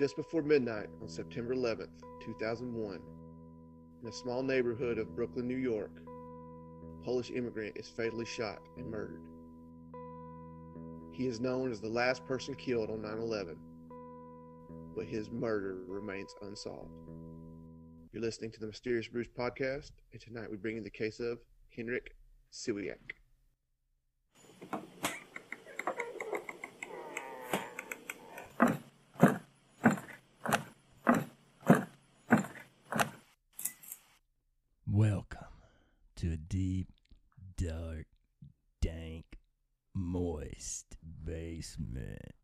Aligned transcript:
Just 0.00 0.16
before 0.16 0.40
midnight 0.40 0.86
on 1.02 1.10
September 1.10 1.54
11th, 1.54 1.90
2001, 2.24 3.00
in 4.00 4.08
a 4.08 4.10
small 4.10 4.42
neighborhood 4.42 4.96
of 4.96 5.14
Brooklyn, 5.14 5.46
New 5.46 5.58
York, 5.58 5.90
a 6.00 7.04
Polish 7.04 7.30
immigrant 7.30 7.76
is 7.76 7.90
fatally 7.90 8.24
shot 8.24 8.60
and 8.78 8.90
murdered. 8.90 9.20
He 11.12 11.26
is 11.26 11.38
known 11.38 11.70
as 11.70 11.82
the 11.82 11.90
last 11.90 12.24
person 12.24 12.54
killed 12.54 12.88
on 12.88 13.02
9 13.02 13.18
11, 13.18 13.58
but 14.96 15.04
his 15.04 15.30
murder 15.30 15.82
remains 15.86 16.34
unsolved. 16.40 17.10
You're 18.14 18.22
listening 18.22 18.52
to 18.52 18.60
the 18.60 18.68
Mysterious 18.68 19.08
Bruce 19.08 19.28
podcast, 19.28 19.90
and 20.12 20.20
tonight 20.22 20.50
we 20.50 20.56
bring 20.56 20.76
you 20.76 20.82
the 20.82 20.88
case 20.88 21.20
of 21.20 21.40
Henryk 21.76 22.14
Siwiak. 22.50 23.16
Welcome 34.92 35.38
to 36.16 36.32
a 36.32 36.36
deep, 36.36 36.88
dark, 37.56 38.06
dank, 38.82 39.24
moist 39.94 40.96
basement. 41.24 42.34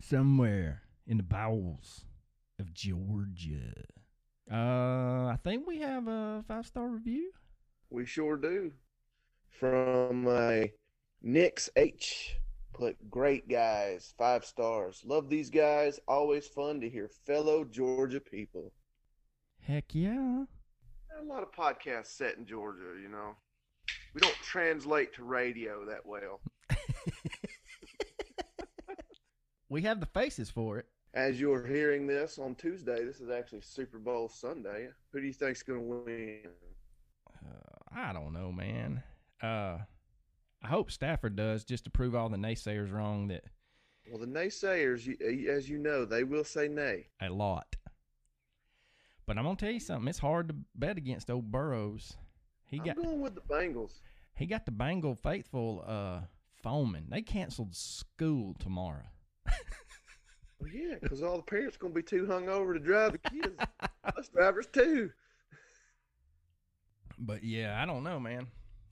Somewhere 0.00 0.82
in 1.14 1.18
the 1.18 1.22
bowels 1.22 2.06
of 2.58 2.74
Georgia. 2.74 3.72
Uh, 4.50 5.26
I 5.28 5.38
think 5.44 5.64
we 5.64 5.78
have 5.78 6.08
a 6.08 6.42
five 6.48 6.66
star 6.66 6.88
review. 6.88 7.30
We 7.88 8.04
sure 8.04 8.36
do. 8.36 8.72
From 9.48 10.26
uh, 10.26 10.64
Nix 11.22 11.70
H. 11.76 12.34
Put 12.72 13.08
great 13.08 13.48
guys, 13.48 14.12
five 14.18 14.44
stars. 14.44 15.02
Love 15.06 15.28
these 15.28 15.50
guys. 15.50 16.00
Always 16.08 16.48
fun 16.48 16.80
to 16.80 16.90
hear 16.90 17.08
fellow 17.24 17.64
Georgia 17.64 18.18
people. 18.18 18.72
Heck 19.60 19.94
yeah. 19.94 20.42
A 21.20 21.22
lot 21.22 21.44
of 21.44 21.52
podcasts 21.52 22.08
set 22.08 22.38
in 22.38 22.44
Georgia, 22.44 23.00
you 23.00 23.08
know. 23.08 23.36
We 24.14 24.20
don't 24.20 24.34
translate 24.42 25.14
to 25.14 25.22
radio 25.22 25.84
that 25.86 26.04
well. 26.04 26.40
We 29.74 29.82
have 29.82 29.98
the 29.98 30.06
faces 30.06 30.50
for 30.50 30.78
it. 30.78 30.86
As 31.14 31.40
you're 31.40 31.64
hearing 31.64 32.06
this 32.08 32.38
on 32.38 32.56
Tuesday, 32.56 33.04
this 33.04 33.20
is 33.20 33.30
actually 33.30 33.60
Super 33.60 33.98
Bowl 33.98 34.28
Sunday. 34.28 34.88
Who 35.12 35.20
do 35.20 35.26
you 35.26 35.32
think's 35.32 35.62
going 35.62 35.80
to 35.80 35.86
win? 35.86 36.40
Uh, 37.46 37.78
I 37.96 38.12
don't 38.12 38.32
know, 38.32 38.50
man. 38.50 39.00
Uh, 39.40 39.78
I 40.62 40.66
hope 40.68 40.90
Stafford 40.90 41.36
does 41.36 41.64
just 41.64 41.84
to 41.84 41.90
prove 41.90 42.16
all 42.16 42.28
the 42.28 42.36
naysayers 42.36 42.92
wrong 42.92 43.28
that 43.28 43.44
Well, 44.10 44.18
the 44.18 44.26
naysayers, 44.26 45.08
as 45.48 45.68
you 45.68 45.78
know, 45.78 46.04
they 46.04 46.24
will 46.24 46.44
say 46.44 46.66
nay. 46.66 47.06
a 47.20 47.28
lot. 47.30 47.76
But 49.26 49.38
I'm 49.38 49.44
gonna 49.44 49.56
tell 49.56 49.70
you 49.70 49.80
something. 49.80 50.08
It's 50.08 50.18
hard 50.18 50.48
to 50.48 50.54
bet 50.74 50.98
against 50.98 51.30
old 51.30 51.50
Burrows. 51.50 52.12
He 52.66 52.78
I'm 52.78 52.84
got 52.84 52.96
going 52.96 53.20
with 53.20 53.34
the 53.34 53.40
Bengals. 53.40 53.92
he 54.34 54.44
got 54.46 54.66
the 54.66 54.70
Bengal 54.72 55.14
faithful 55.14 55.82
uh 55.86 56.20
foaming. 56.62 57.06
They 57.08 57.22
canceled 57.22 57.74
school 57.74 58.54
tomorrow. 58.58 59.06
Well, 60.64 60.72
yeah, 60.72 60.94
because 61.00 61.22
all 61.22 61.36
the 61.36 61.42
parents 61.42 61.76
going 61.76 61.92
to 61.92 61.96
be 61.96 62.02
too 62.02 62.26
hungover 62.26 62.72
to 62.72 62.80
drive 62.80 63.12
the 63.12 63.18
kids. 63.18 63.54
Bus 64.14 64.28
drivers 64.28 64.66
too. 64.72 65.10
But 67.18 67.44
yeah, 67.44 67.80
I 67.80 67.84
don't 67.84 68.02
know, 68.02 68.18
man. 68.18 68.46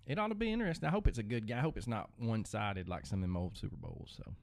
It 0.07 0.19
ought 0.19 0.29
to 0.29 0.35
be 0.35 0.53
interesting. 0.53 0.87
I 0.87 0.93
hope 0.93 1.09
it's 1.09 1.19
a 1.19 1.23
good 1.23 1.49
guy. 1.49 1.59
I 1.59 1.61
hope 1.61 1.79
it's 1.79 1.87
not 1.87 2.11
one 2.19 2.45
sided 2.45 2.89
like 2.89 3.07
some 3.07 3.21
of 3.21 3.23
them 3.23 3.37
old 3.39 3.57
Super 3.57 3.77
Bowls. 3.77 4.13
So, 4.17 4.35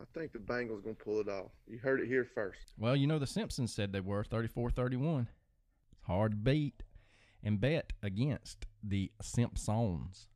I 0.00 0.04
think 0.14 0.32
the 0.32 0.38
Bengals 0.38 0.84
going 0.84 0.94
to 0.94 1.04
pull 1.04 1.20
it 1.20 1.28
off. 1.28 1.50
You 1.66 1.78
heard 1.78 2.00
it 2.00 2.06
here 2.06 2.24
first. 2.24 2.74
well, 2.78 2.94
you 2.94 3.08
know, 3.08 3.18
the 3.18 3.26
Simpsons 3.26 3.74
said 3.74 3.92
they 3.92 4.00
were 4.00 4.22
34 4.22 4.70
31. 4.70 5.26
It's 5.92 6.02
hard 6.06 6.32
to 6.32 6.36
beat 6.36 6.84
and 7.42 7.60
bet 7.60 7.92
against 8.04 8.66
the 8.84 9.10
Simpsons. 9.20 10.28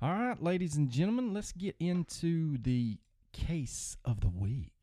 All 0.00 0.14
right, 0.14 0.42
ladies 0.42 0.76
and 0.76 0.88
gentlemen, 0.88 1.34
let's 1.34 1.52
get 1.52 1.76
into 1.78 2.56
the 2.56 2.96
case 3.32 3.98
of 4.02 4.20
the 4.20 4.30
week. 4.30 4.79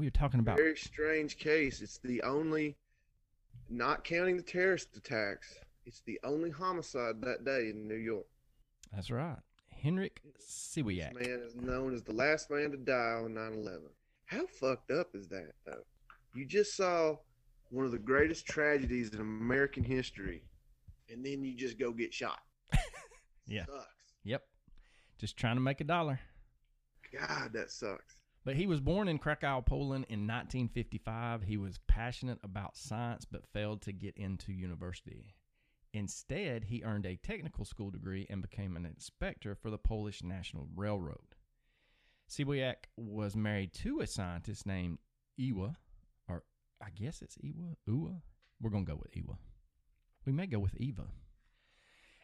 We 0.00 0.06
are 0.06 0.10
talking 0.10 0.40
about 0.40 0.56
Very 0.56 0.78
strange 0.78 1.36
case. 1.36 1.82
It's 1.82 1.98
the 1.98 2.22
only, 2.22 2.74
not 3.68 4.02
counting 4.02 4.38
the 4.38 4.42
terrorist 4.42 4.96
attacks, 4.96 5.54
it's 5.84 6.00
the 6.06 6.18
only 6.24 6.48
homicide 6.48 7.20
that 7.20 7.44
day 7.44 7.68
in 7.68 7.86
New 7.86 7.96
York. 7.96 8.24
that's 8.94 9.10
right, 9.10 9.36
Henryk 9.84 10.16
This 10.34 10.72
Siwiak. 10.74 11.12
man 11.12 11.42
is 11.44 11.54
known 11.54 11.92
as 11.92 12.02
the 12.02 12.14
last 12.14 12.50
man 12.50 12.70
to 12.70 12.78
die 12.78 13.20
on 13.22 13.34
9 13.34 13.52
11. 13.52 13.82
How 14.24 14.46
fucked 14.46 14.90
up 14.90 15.08
is 15.14 15.28
that, 15.28 15.52
though? 15.66 15.82
You 16.34 16.46
just 16.46 16.74
saw 16.76 17.16
one 17.68 17.84
of 17.84 17.92
the 17.92 17.98
greatest 17.98 18.46
tragedies 18.46 19.10
in 19.10 19.20
American 19.20 19.84
history, 19.84 20.44
and 21.10 21.22
then 21.22 21.44
you 21.44 21.54
just 21.54 21.78
go 21.78 21.92
get 21.92 22.14
shot. 22.14 22.40
Yeah. 23.46 23.66
Sucks. 23.66 23.86
Yep, 24.24 24.42
just 25.18 25.36
trying 25.36 25.56
to 25.56 25.60
make 25.60 25.80
a 25.82 25.84
dollar. 25.84 26.20
God, 27.12 27.52
that 27.52 27.70
sucks. 27.72 28.14
But 28.44 28.56
he 28.56 28.66
was 28.66 28.80
born 28.80 29.08
in 29.08 29.18
Krakow, 29.18 29.60
Poland 29.60 30.06
in 30.08 30.20
1955. 30.20 31.42
He 31.42 31.56
was 31.56 31.78
passionate 31.86 32.38
about 32.42 32.76
science 32.76 33.26
but 33.30 33.46
failed 33.52 33.82
to 33.82 33.92
get 33.92 34.16
into 34.16 34.52
university. 34.52 35.34
Instead, 35.92 36.64
he 36.64 36.82
earned 36.84 37.04
a 37.04 37.16
technical 37.16 37.64
school 37.64 37.90
degree 37.90 38.26
and 38.30 38.40
became 38.40 38.76
an 38.76 38.86
inspector 38.86 39.54
for 39.54 39.70
the 39.70 39.78
Polish 39.78 40.22
National 40.22 40.68
Railroad. 40.74 41.34
Siwiak 42.30 42.86
was 42.96 43.34
married 43.34 43.74
to 43.74 44.00
a 44.00 44.06
scientist 44.06 44.64
named 44.64 44.98
Iwa, 45.38 45.74
or 46.28 46.44
I 46.80 46.90
guess 46.90 47.22
it's 47.22 47.36
Iwa, 47.42 47.76
Uwa. 47.88 48.22
We're 48.60 48.70
going 48.70 48.86
to 48.86 48.92
go 48.92 49.00
with 49.02 49.16
Iwa. 49.16 49.36
We 50.24 50.32
may 50.32 50.46
go 50.46 50.60
with 50.60 50.76
Eva. 50.76 51.08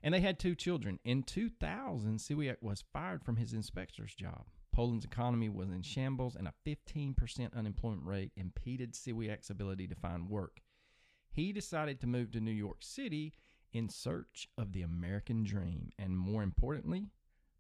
And 0.07 0.15
they 0.15 0.21
had 0.21 0.39
two 0.39 0.55
children. 0.55 1.01
In 1.05 1.25
2000, 1.25 2.19
Siwiak 2.19 2.59
was 2.61 2.85
fired 2.93 3.25
from 3.25 3.39
his 3.39 3.53
inspector's 3.53 4.15
job. 4.15 4.45
Poland's 4.73 5.05
economy 5.05 5.49
was 5.49 5.69
in 5.73 5.83
shambles, 5.83 6.37
and 6.37 6.47
a 6.47 6.55
15% 6.65 7.53
unemployment 7.53 8.07
rate 8.07 8.31
impeded 8.37 8.93
Siwiak's 8.93 9.51
ability 9.51 9.89
to 9.89 9.97
find 9.97 10.29
work. 10.29 10.61
He 11.33 11.53
decided 11.53 12.01
to 12.01 12.07
move 12.07 12.31
to 12.31 12.41
New 12.41 12.53
York 12.53 12.85
City 12.85 13.35
in 13.73 13.89
search 13.89 14.49
of 14.57 14.71
the 14.71 14.83
American 14.83 15.43
dream, 15.43 15.91
and 15.99 16.17
more 16.17 16.45
importantly, 16.45 17.09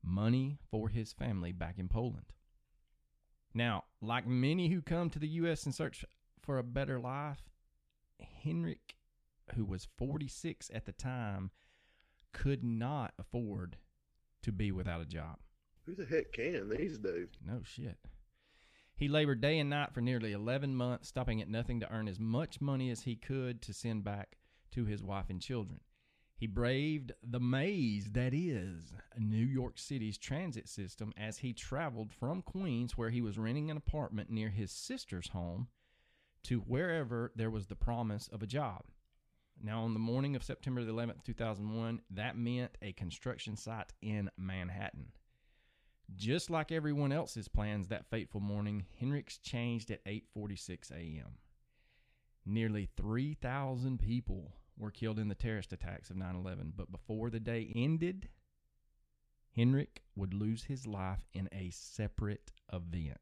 money 0.00 0.60
for 0.70 0.88
his 0.88 1.12
family 1.12 1.50
back 1.50 1.80
in 1.80 1.88
Poland. 1.88 2.32
Now, 3.54 3.82
like 4.00 4.24
many 4.24 4.68
who 4.68 4.82
come 4.82 5.10
to 5.10 5.18
the 5.18 5.26
U.S. 5.40 5.66
in 5.66 5.72
search 5.72 6.04
for 6.42 6.58
a 6.58 6.62
better 6.62 7.00
life, 7.00 7.42
Henryk, 8.44 8.94
who 9.56 9.64
was 9.64 9.88
46 9.98 10.70
at 10.72 10.86
the 10.86 10.92
time, 10.92 11.50
could 12.36 12.62
not 12.62 13.14
afford 13.19 13.78
to 14.42 14.52
be 14.52 14.70
without 14.70 15.00
a 15.00 15.06
job. 15.06 15.38
Who 15.86 15.94
the 15.94 16.04
heck 16.04 16.32
can 16.32 16.69
these 16.69 16.98
days? 16.98 17.28
No 17.42 17.62
shit. 17.64 17.97
He 18.94 19.08
labored 19.08 19.41
day 19.41 19.58
and 19.58 19.70
night 19.70 19.94
for 19.94 20.02
nearly 20.02 20.32
11 20.32 20.75
months, 20.76 21.08
stopping 21.08 21.41
at 21.41 21.48
nothing 21.48 21.80
to 21.80 21.91
earn 21.91 22.08
as 22.08 22.20
much 22.20 22.60
money 22.60 22.91
as 22.91 23.02
he 23.02 23.16
could 23.16 23.62
to 23.62 23.72
send 23.72 24.04
back 24.04 24.36
to 24.72 24.84
his 24.84 25.02
wife 25.02 25.30
and 25.30 25.41
children. 25.41 25.80
He 26.36 26.46
braved 26.46 27.12
the 27.22 27.41
maze 27.41 28.10
that 28.12 28.34
is 28.34 28.92
New 29.19 29.44
York 29.44 29.78
City's 29.78 30.19
transit 30.19 30.69
system 30.69 31.14
as 31.16 31.38
he 31.38 31.54
traveled 31.54 32.12
from 32.12 32.42
Queens, 32.42 32.98
where 32.98 33.10
he 33.10 33.22
was 33.22 33.38
renting 33.38 33.70
an 33.70 33.78
apartment 33.78 34.28
near 34.28 34.50
his 34.50 34.70
sister's 34.70 35.28
home, 35.28 35.69
to 36.44 36.58
wherever 36.60 37.32
there 37.34 37.50
was 37.50 37.66
the 37.66 37.76
promise 37.76 38.28
of 38.28 38.42
a 38.42 38.46
job. 38.46 38.82
Now, 39.62 39.83
on 39.83 39.94
the 39.94 40.00
morning 40.00 40.37
of 40.37 40.44
September 40.44 40.84
the 40.84 40.93
11th, 40.93 41.25
2001, 41.25 42.03
that 42.11 42.37
meant 42.37 42.77
a 42.83 42.93
construction 42.93 43.56
site 43.56 43.93
in 44.03 44.31
Manhattan. 44.37 45.12
Just 46.15 46.50
like 46.50 46.71
everyone 46.71 47.11
else's 47.11 47.49
plans 47.49 47.89
that 47.89 48.09
fateful 48.11 48.41
morning, 48.41 48.87
Henryk's 49.00 49.39
changed 49.39 49.91
at 49.91 50.05
8:46 50.05 50.93
a.m. 50.93 51.38
Nearly 52.44 52.88
3,000 52.97 53.99
people 53.99 54.53
were 54.76 54.93
killed 54.93 55.19
in 55.19 55.29
the 55.29 55.35
terrorist 55.35 55.73
attacks 55.73 56.11
of 56.11 56.17
9/11, 56.17 56.73
but 56.76 56.93
before 56.93 57.31
the 57.31 57.41
day 57.41 57.73
ended, 57.75 58.29
Henryk 59.56 60.02
would 60.14 60.35
lose 60.35 60.64
his 60.64 60.87
life 60.87 61.26
in 61.32 61.49
a 61.50 61.70
separate 61.70 62.52
event. 62.73 63.19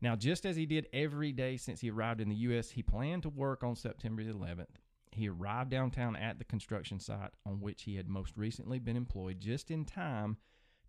Now, 0.00 0.14
just 0.14 0.46
as 0.46 0.56
he 0.56 0.66
did 0.66 0.88
every 0.92 1.32
day 1.32 1.56
since 1.56 1.80
he 1.80 1.90
arrived 1.90 2.20
in 2.20 2.28
the 2.28 2.36
U.S., 2.36 2.70
he 2.70 2.82
planned 2.82 3.22
to 3.24 3.28
work 3.28 3.64
on 3.64 3.74
September 3.74 4.22
11th. 4.22 4.76
He 5.10 5.28
arrived 5.28 5.70
downtown 5.70 6.14
at 6.14 6.38
the 6.38 6.44
construction 6.44 7.00
site 7.00 7.32
on 7.44 7.60
which 7.60 7.82
he 7.82 7.96
had 7.96 8.08
most 8.08 8.36
recently 8.36 8.78
been 8.78 8.96
employed 8.96 9.40
just 9.40 9.70
in 9.70 9.84
time 9.84 10.36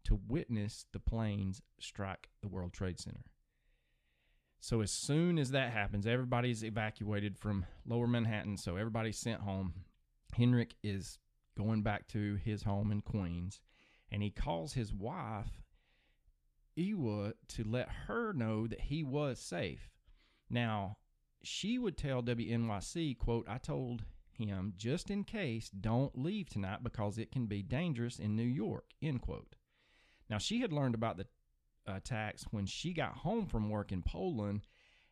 to 0.03 0.19
witness 0.27 0.85
the 0.93 0.99
planes 0.99 1.61
strike 1.79 2.29
the 2.41 2.47
World 2.47 2.73
Trade 2.73 2.99
Center. 2.99 3.25
So 4.59 4.81
as 4.81 4.91
soon 4.91 5.39
as 5.39 5.51
that 5.51 5.71
happens, 5.71 6.05
everybody's 6.05 6.63
evacuated 6.63 7.37
from 7.37 7.65
lower 7.85 8.07
Manhattan, 8.07 8.57
so 8.57 8.75
everybody's 8.75 9.17
sent 9.17 9.41
home. 9.41 9.73
Henryk 10.37 10.73
is 10.83 11.17
going 11.57 11.81
back 11.81 12.07
to 12.09 12.35
his 12.35 12.63
home 12.63 12.91
in 12.91 13.01
Queens, 13.01 13.61
and 14.11 14.21
he 14.21 14.29
calls 14.29 14.73
his 14.73 14.93
wife 14.93 15.63
Ewa 16.79 17.33
to 17.49 17.63
let 17.63 17.89
her 18.07 18.33
know 18.33 18.67
that 18.67 18.81
he 18.81 19.03
was 19.03 19.39
safe. 19.39 19.89
Now, 20.49 20.97
she 21.43 21.77
would 21.77 21.97
tell 21.97 22.23
WNYC, 22.23 23.17
quote, 23.17 23.47
I 23.47 23.57
told 23.57 24.03
him, 24.31 24.73
just 24.77 25.09
in 25.09 25.23
case, 25.23 25.69
don't 25.69 26.17
leave 26.17 26.49
tonight 26.49 26.83
because 26.83 27.17
it 27.17 27.31
can 27.31 27.45
be 27.45 27.61
dangerous 27.61 28.19
in 28.19 28.35
New 28.35 28.43
York, 28.43 28.85
end 29.01 29.21
quote. 29.21 29.55
Now, 30.29 30.37
she 30.37 30.61
had 30.61 30.73
learned 30.73 30.95
about 30.95 31.17
the 31.17 31.27
attacks 31.85 32.45
when 32.51 32.65
she 32.65 32.93
got 32.93 33.17
home 33.17 33.45
from 33.47 33.69
work 33.69 33.91
in 33.91 34.01
Poland 34.01 34.61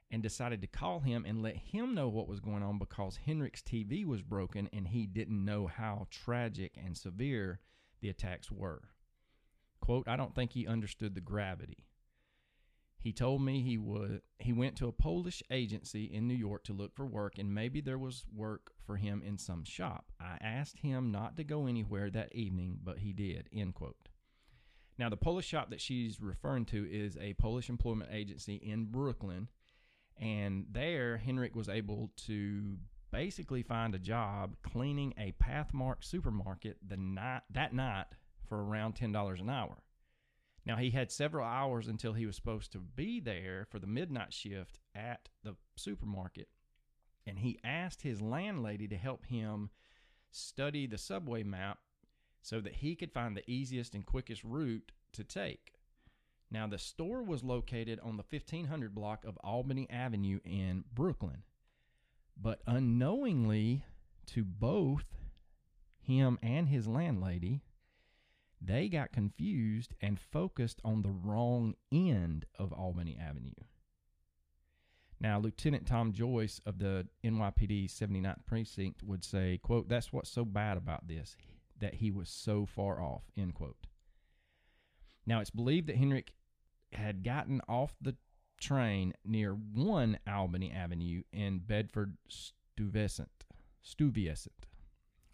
and 0.09 0.23
decided 0.23 0.61
to 0.61 0.67
call 0.67 1.01
him 1.01 1.25
and 1.25 1.41
let 1.41 1.57
him 1.57 1.93
know 1.93 2.07
what 2.07 2.27
was 2.27 2.39
going 2.39 2.63
on 2.63 2.79
because 2.79 3.17
Henryk's 3.25 3.61
TV 3.61 4.05
was 4.05 4.21
broken 4.21 4.69
and 4.71 4.87
he 4.87 5.05
didn't 5.05 5.43
know 5.43 5.67
how 5.67 6.07
tragic 6.09 6.77
and 6.77 6.95
severe 6.95 7.59
the 7.99 8.09
attacks 8.09 8.51
were. 8.51 8.83
Quote, 9.87 10.09
I 10.09 10.17
don't 10.17 10.35
think 10.35 10.51
he 10.51 10.67
understood 10.67 11.15
the 11.15 11.21
gravity. 11.21 11.85
He 12.99 13.13
told 13.13 13.41
me 13.41 13.61
he 13.61 13.77
would 13.77 14.21
he 14.37 14.51
went 14.51 14.75
to 14.77 14.89
a 14.89 14.91
Polish 14.91 15.41
agency 15.49 16.03
in 16.03 16.27
New 16.27 16.33
York 16.33 16.65
to 16.65 16.73
look 16.73 16.93
for 16.93 17.05
work 17.05 17.37
and 17.37 17.55
maybe 17.55 17.79
there 17.79 17.97
was 17.97 18.25
work 18.35 18.73
for 18.85 18.97
him 18.97 19.23
in 19.25 19.37
some 19.37 19.63
shop. 19.63 20.11
I 20.19 20.39
asked 20.41 20.79
him 20.79 21.09
not 21.09 21.37
to 21.37 21.45
go 21.45 21.67
anywhere 21.67 22.09
that 22.09 22.35
evening, 22.35 22.79
but 22.83 22.97
he 22.97 23.13
did. 23.13 23.47
End 23.53 23.75
quote. 23.75 24.09
Now 24.99 25.07
the 25.07 25.15
Polish 25.15 25.47
shop 25.47 25.69
that 25.69 25.79
she's 25.79 26.19
referring 26.19 26.65
to 26.65 26.85
is 26.85 27.15
a 27.15 27.35
Polish 27.35 27.69
employment 27.69 28.09
agency 28.11 28.55
in 28.55 28.91
Brooklyn, 28.91 29.47
and 30.19 30.65
there 30.69 31.21
Henryk 31.25 31.55
was 31.55 31.69
able 31.69 32.11
to 32.25 32.75
basically 33.09 33.63
find 33.63 33.95
a 33.95 33.99
job 33.99 34.57
cleaning 34.63 35.13
a 35.17 35.33
Pathmark 35.41 36.03
supermarket 36.03 36.75
the 36.85 36.97
night 36.97 37.43
that 37.53 37.73
night 37.73 38.07
for 38.47 38.63
around 38.63 38.93
ten 38.93 39.11
dollars 39.11 39.41
an 39.41 39.49
hour. 39.49 39.77
Now, 40.65 40.75
he 40.75 40.89
had 40.89 41.11
several 41.11 41.45
hours 41.45 41.87
until 41.87 42.11
he 42.11 42.25
was 42.25 42.35
supposed 42.35 42.73
to 42.73 42.79
be 42.79 43.21
there 43.21 43.65
for 43.69 43.79
the 43.79 43.87
midnight 43.87 44.33
shift 44.33 44.79
at 44.93 45.29
the 45.41 45.55
supermarket. 45.77 46.49
And 47.25 47.39
he 47.39 47.59
asked 47.63 48.01
his 48.01 48.21
landlady 48.21 48.85
to 48.89 48.97
help 48.97 49.25
him 49.25 49.69
study 50.29 50.85
the 50.85 50.97
subway 50.97 51.43
map 51.43 51.79
so 52.41 52.59
that 52.59 52.75
he 52.75 52.95
could 52.95 53.13
find 53.13 53.35
the 53.35 53.49
easiest 53.49 53.95
and 53.95 54.05
quickest 54.05 54.43
route 54.43 54.91
to 55.13 55.23
take. 55.23 55.73
Now, 56.51 56.67
the 56.67 56.77
store 56.77 57.23
was 57.23 57.45
located 57.45 57.99
on 58.01 58.17
the 58.17 58.25
1500 58.29 58.93
block 58.93 59.23
of 59.23 59.37
Albany 59.43 59.89
Avenue 59.89 60.39
in 60.43 60.83
Brooklyn. 60.93 61.43
But 62.39 62.61
unknowingly 62.67 63.85
to 64.27 64.43
both 64.43 65.05
him 65.99 66.37
and 66.41 66.67
his 66.67 66.87
landlady, 66.87 67.63
they 68.61 68.89
got 68.89 69.11
confused 69.11 69.93
and 70.01 70.19
focused 70.19 70.81
on 70.83 71.01
the 71.01 71.11
wrong 71.11 71.75
end 71.91 72.45
of 72.57 72.73
Albany 72.73 73.17
Avenue. 73.19 73.51
Now, 75.19 75.39
Lieutenant 75.39 75.87
Tom 75.87 76.13
Joyce 76.13 76.61
of 76.65 76.77
the 76.77 77.07
NYPD 77.23 77.89
79th 77.89 78.45
Precinct 78.45 79.01
would 79.03 79.23
say, 79.23 79.59
quote, 79.61 79.89
that's 79.89 80.13
what's 80.13 80.29
so 80.29 80.45
bad 80.45 80.77
about 80.77 81.07
this, 81.07 81.35
that 81.79 81.95
he 81.95 82.11
was 82.11 82.29
so 82.29 82.65
far 82.65 83.01
off, 83.01 83.23
end 83.35 83.55
quote. 83.55 83.87
Now, 85.25 85.39
it's 85.39 85.49
believed 85.49 85.87
that 85.87 85.99
Henryk 85.99 86.29
had 86.93 87.23
gotten 87.23 87.61
off 87.67 87.95
the 87.99 88.15
train 88.59 89.13
near 89.25 89.53
1 89.53 90.19
Albany 90.27 90.71
Avenue 90.71 91.23
in 91.33 91.59
Bedford 91.59 92.17
Stuyvesant, 92.29 93.45
Stuyvesant 93.81 94.66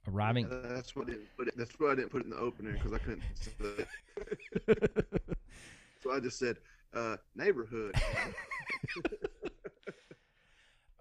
arriving. 0.07 0.47
Yeah, 0.49 0.73
that's 0.73 0.95
what 0.95 1.07
I 1.07 1.11
didn't 1.11 1.37
put 1.37 1.47
it. 1.47 1.53
That's 1.57 1.79
why 1.79 1.91
I 1.91 1.95
didn't 1.95 2.09
put 2.09 2.21
it 2.21 2.25
in 2.25 2.31
the 2.31 2.37
opener 2.37 2.73
because 2.73 2.93
I 2.93 2.97
couldn't. 2.99 3.23
so 6.03 6.11
I 6.11 6.19
just 6.19 6.39
said 6.39 6.57
uh, 6.93 7.17
neighborhood. 7.35 7.95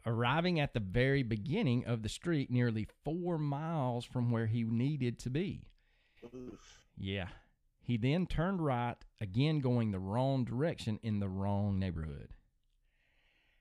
arriving 0.07 0.61
at 0.61 0.75
the 0.75 0.81
very 0.81 1.23
beginning 1.23 1.85
of 1.87 2.03
the 2.03 2.09
street, 2.09 2.51
nearly 2.51 2.87
four 3.05 3.39
miles 3.39 4.05
from 4.05 4.31
where 4.31 4.47
he 4.47 4.65
needed 4.65 5.19
to 5.21 5.31
be. 5.31 5.63
Oof. 6.35 6.87
Yeah. 6.97 7.29
He 7.81 7.97
then 7.97 8.27
turned 8.27 8.65
right, 8.65 8.97
again 9.21 9.61
going 9.61 9.91
the 9.91 9.99
wrong 9.99 10.45
direction 10.45 11.01
in 11.03 11.19
the 11.19 11.29
wrong 11.29 11.79
neighborhood. 11.79 12.31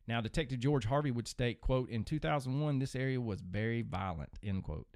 Now, 0.08 0.22
Detective 0.22 0.60
George 0.60 0.86
Harvey 0.86 1.12
would 1.12 1.28
state, 1.28 1.62
quote, 1.62 1.90
in 1.90 2.04
2001, 2.04 2.80
this 2.80 2.96
area 2.96 3.22
was 3.22 3.42
very 3.42 3.82
violent, 3.82 4.32
end 4.44 4.64
quote. 4.64 4.88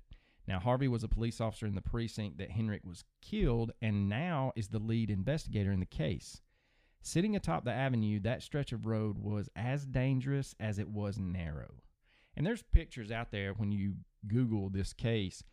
Now, 0.47 0.59
Harvey 0.59 0.87
was 0.87 1.03
a 1.03 1.07
police 1.07 1.41
officer 1.41 1.65
in 1.65 1.75
the 1.75 1.81
precinct 1.81 2.37
that 2.37 2.51
Henrik 2.51 2.85
was 2.85 3.03
killed 3.21 3.71
and 3.81 4.07
now 4.07 4.51
is 4.55 4.67
the 4.67 4.79
lead 4.79 5.09
investigator 5.09 5.71
in 5.71 5.79
the 5.79 5.85
case. 5.85 6.41
Sitting 7.01 7.35
atop 7.35 7.65
the 7.65 7.71
avenue, 7.71 8.19
that 8.21 8.43
stretch 8.43 8.71
of 8.71 8.85
road 8.85 9.17
was 9.17 9.49
as 9.55 9.85
dangerous 9.85 10.55
as 10.59 10.79
it 10.79 10.89
was 10.89 11.17
narrow. 11.19 11.75
And 12.35 12.45
there's 12.45 12.63
pictures 12.63 13.11
out 13.11 13.31
there 13.31 13.53
when 13.53 13.71
you 13.71 13.93
Google 14.27 14.69
this 14.69 14.91
case, 14.93 15.43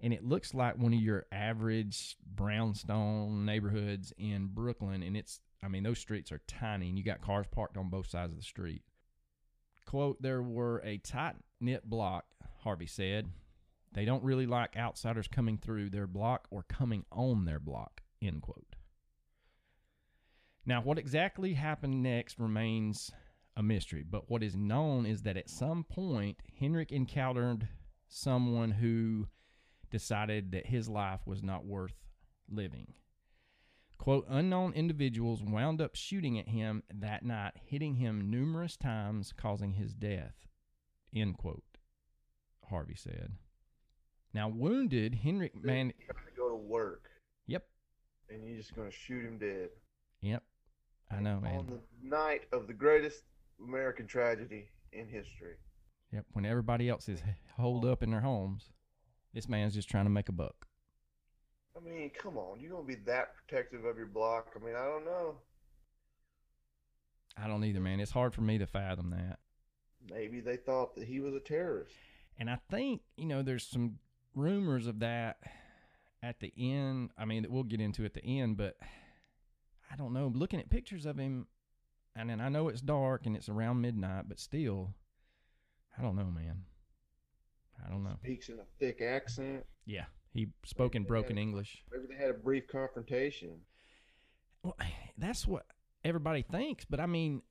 and 0.00 0.12
it 0.12 0.24
looks 0.24 0.54
like 0.54 0.78
one 0.78 0.92
of 0.92 1.00
your 1.00 1.26
average 1.30 2.16
brownstone 2.34 3.44
neighborhoods 3.44 4.12
in 4.18 4.48
Brooklyn. 4.48 5.02
And 5.02 5.16
it's, 5.16 5.40
I 5.62 5.68
mean, 5.68 5.82
those 5.82 5.98
streets 5.98 6.32
are 6.32 6.40
tiny, 6.48 6.88
and 6.88 6.98
you 6.98 7.04
got 7.04 7.20
cars 7.20 7.46
parked 7.50 7.76
on 7.76 7.88
both 7.88 8.08
sides 8.08 8.32
of 8.32 8.38
the 8.38 8.42
street. 8.42 8.82
Quote, 9.86 10.20
there 10.20 10.42
were 10.42 10.80
a 10.84 10.98
tight 10.98 11.36
knit 11.60 11.88
block, 11.88 12.24
Harvey 12.60 12.86
said. 12.86 13.28
They 13.94 14.04
don't 14.04 14.24
really 14.24 14.46
like 14.46 14.76
outsiders 14.76 15.28
coming 15.28 15.58
through 15.58 15.90
their 15.90 16.06
block 16.06 16.48
or 16.50 16.64
coming 16.68 17.04
on 17.12 17.44
their 17.44 17.60
block, 17.60 18.02
end 18.20 18.42
quote. 18.42 18.76
Now, 20.64 20.80
what 20.80 20.98
exactly 20.98 21.54
happened 21.54 22.02
next 22.02 22.38
remains 22.38 23.10
a 23.56 23.62
mystery, 23.62 24.04
but 24.08 24.30
what 24.30 24.42
is 24.42 24.56
known 24.56 25.04
is 25.04 25.22
that 25.22 25.36
at 25.36 25.50
some 25.50 25.84
point, 25.84 26.38
Henryk 26.60 26.92
encountered 26.92 27.68
someone 28.08 28.70
who 28.70 29.26
decided 29.90 30.52
that 30.52 30.66
his 30.66 30.88
life 30.88 31.20
was 31.26 31.42
not 31.42 31.66
worth 31.66 31.94
living. 32.48 32.94
Quote, 33.98 34.26
unknown 34.28 34.72
individuals 34.72 35.42
wound 35.42 35.80
up 35.80 35.94
shooting 35.94 36.38
at 36.38 36.48
him 36.48 36.82
that 36.92 37.24
night, 37.24 37.52
hitting 37.66 37.96
him 37.96 38.30
numerous 38.30 38.76
times, 38.76 39.32
causing 39.36 39.74
his 39.74 39.94
death, 39.94 40.46
end 41.14 41.36
quote, 41.36 41.78
Harvey 42.68 42.96
said. 42.96 43.32
Now, 44.34 44.48
wounded, 44.48 45.18
Henryk 45.24 45.54
man. 45.62 45.92
Trying 46.06 46.26
to 46.26 46.36
go 46.36 46.48
to 46.48 46.56
work. 46.56 47.10
Yep. 47.46 47.64
And 48.30 48.44
you're 48.46 48.56
just 48.56 48.74
going 48.74 48.90
to 48.90 48.96
shoot 48.96 49.24
him 49.24 49.38
dead. 49.38 49.68
Yep. 50.22 50.42
I 51.10 51.20
know, 51.20 51.40
man. 51.40 51.58
On 51.58 51.66
the 51.66 52.08
night 52.08 52.42
of 52.52 52.66
the 52.66 52.72
greatest 52.72 53.24
American 53.62 54.06
tragedy 54.06 54.68
in 54.92 55.06
history. 55.06 55.56
Yep. 56.12 56.24
When 56.32 56.46
everybody 56.46 56.88
else 56.88 57.08
is 57.08 57.22
holed 57.56 57.84
up 57.84 58.02
in 58.02 58.10
their 58.10 58.20
homes, 58.20 58.70
this 59.34 59.48
man's 59.48 59.74
just 59.74 59.90
trying 59.90 60.04
to 60.04 60.10
make 60.10 60.28
a 60.28 60.32
buck. 60.32 60.66
I 61.76 61.80
mean, 61.80 62.10
come 62.10 62.36
on. 62.38 62.60
You 62.60 62.70
going 62.70 62.86
to 62.86 62.88
be 62.88 63.02
that 63.06 63.34
protective 63.34 63.84
of 63.84 63.96
your 63.96 64.06
block? 64.06 64.48
I 64.54 64.64
mean, 64.64 64.76
I 64.76 64.84
don't 64.84 65.04
know. 65.04 65.36
I 67.36 67.46
don't 67.46 67.64
either, 67.64 67.80
man. 67.80 68.00
It's 68.00 68.10
hard 68.10 68.34
for 68.34 68.42
me 68.42 68.58
to 68.58 68.66
fathom 68.66 69.10
that. 69.10 69.38
Maybe 70.10 70.40
they 70.40 70.56
thought 70.56 70.94
that 70.96 71.04
he 71.06 71.20
was 71.20 71.34
a 71.34 71.40
terrorist. 71.40 71.94
And 72.38 72.50
I 72.50 72.58
think, 72.70 73.02
you 73.16 73.26
know, 73.26 73.42
there's 73.42 73.66
some 73.66 73.98
rumors 74.34 74.86
of 74.86 75.00
that 75.00 75.38
at 76.22 76.40
the 76.40 76.52
end. 76.56 77.10
I 77.18 77.24
mean, 77.24 77.42
that 77.42 77.50
we'll 77.50 77.62
get 77.62 77.80
into 77.80 78.04
at 78.04 78.14
the 78.14 78.24
end, 78.24 78.56
but 78.56 78.76
I 79.90 79.96
don't 79.96 80.12
know. 80.12 80.32
Looking 80.34 80.60
at 80.60 80.70
pictures 80.70 81.06
of 81.06 81.18
him, 81.18 81.46
and 82.16 82.30
then 82.30 82.40
I 82.40 82.48
know 82.48 82.68
it's 82.68 82.80
dark 82.80 83.26
and 83.26 83.36
it's 83.36 83.48
around 83.48 83.80
midnight, 83.80 84.24
but 84.28 84.38
still, 84.38 84.94
I 85.98 86.02
don't 86.02 86.16
know, 86.16 86.30
man. 86.30 86.62
I 87.84 87.90
don't 87.90 88.04
know. 88.04 88.16
Speaks 88.22 88.48
in 88.48 88.58
a 88.58 88.66
thick 88.78 89.00
accent. 89.02 89.64
Yeah, 89.86 90.04
he 90.32 90.48
spoke 90.64 90.94
in 90.94 91.04
broken 91.04 91.36
English. 91.38 91.82
Maybe 91.90 92.04
they 92.08 92.20
had 92.20 92.30
a 92.30 92.38
brief 92.38 92.68
confrontation. 92.68 93.60
Well, 94.62 94.76
that's 95.18 95.46
what 95.46 95.66
everybody 96.04 96.42
thinks, 96.42 96.84
but 96.84 97.00
I 97.00 97.06
mean, 97.06 97.42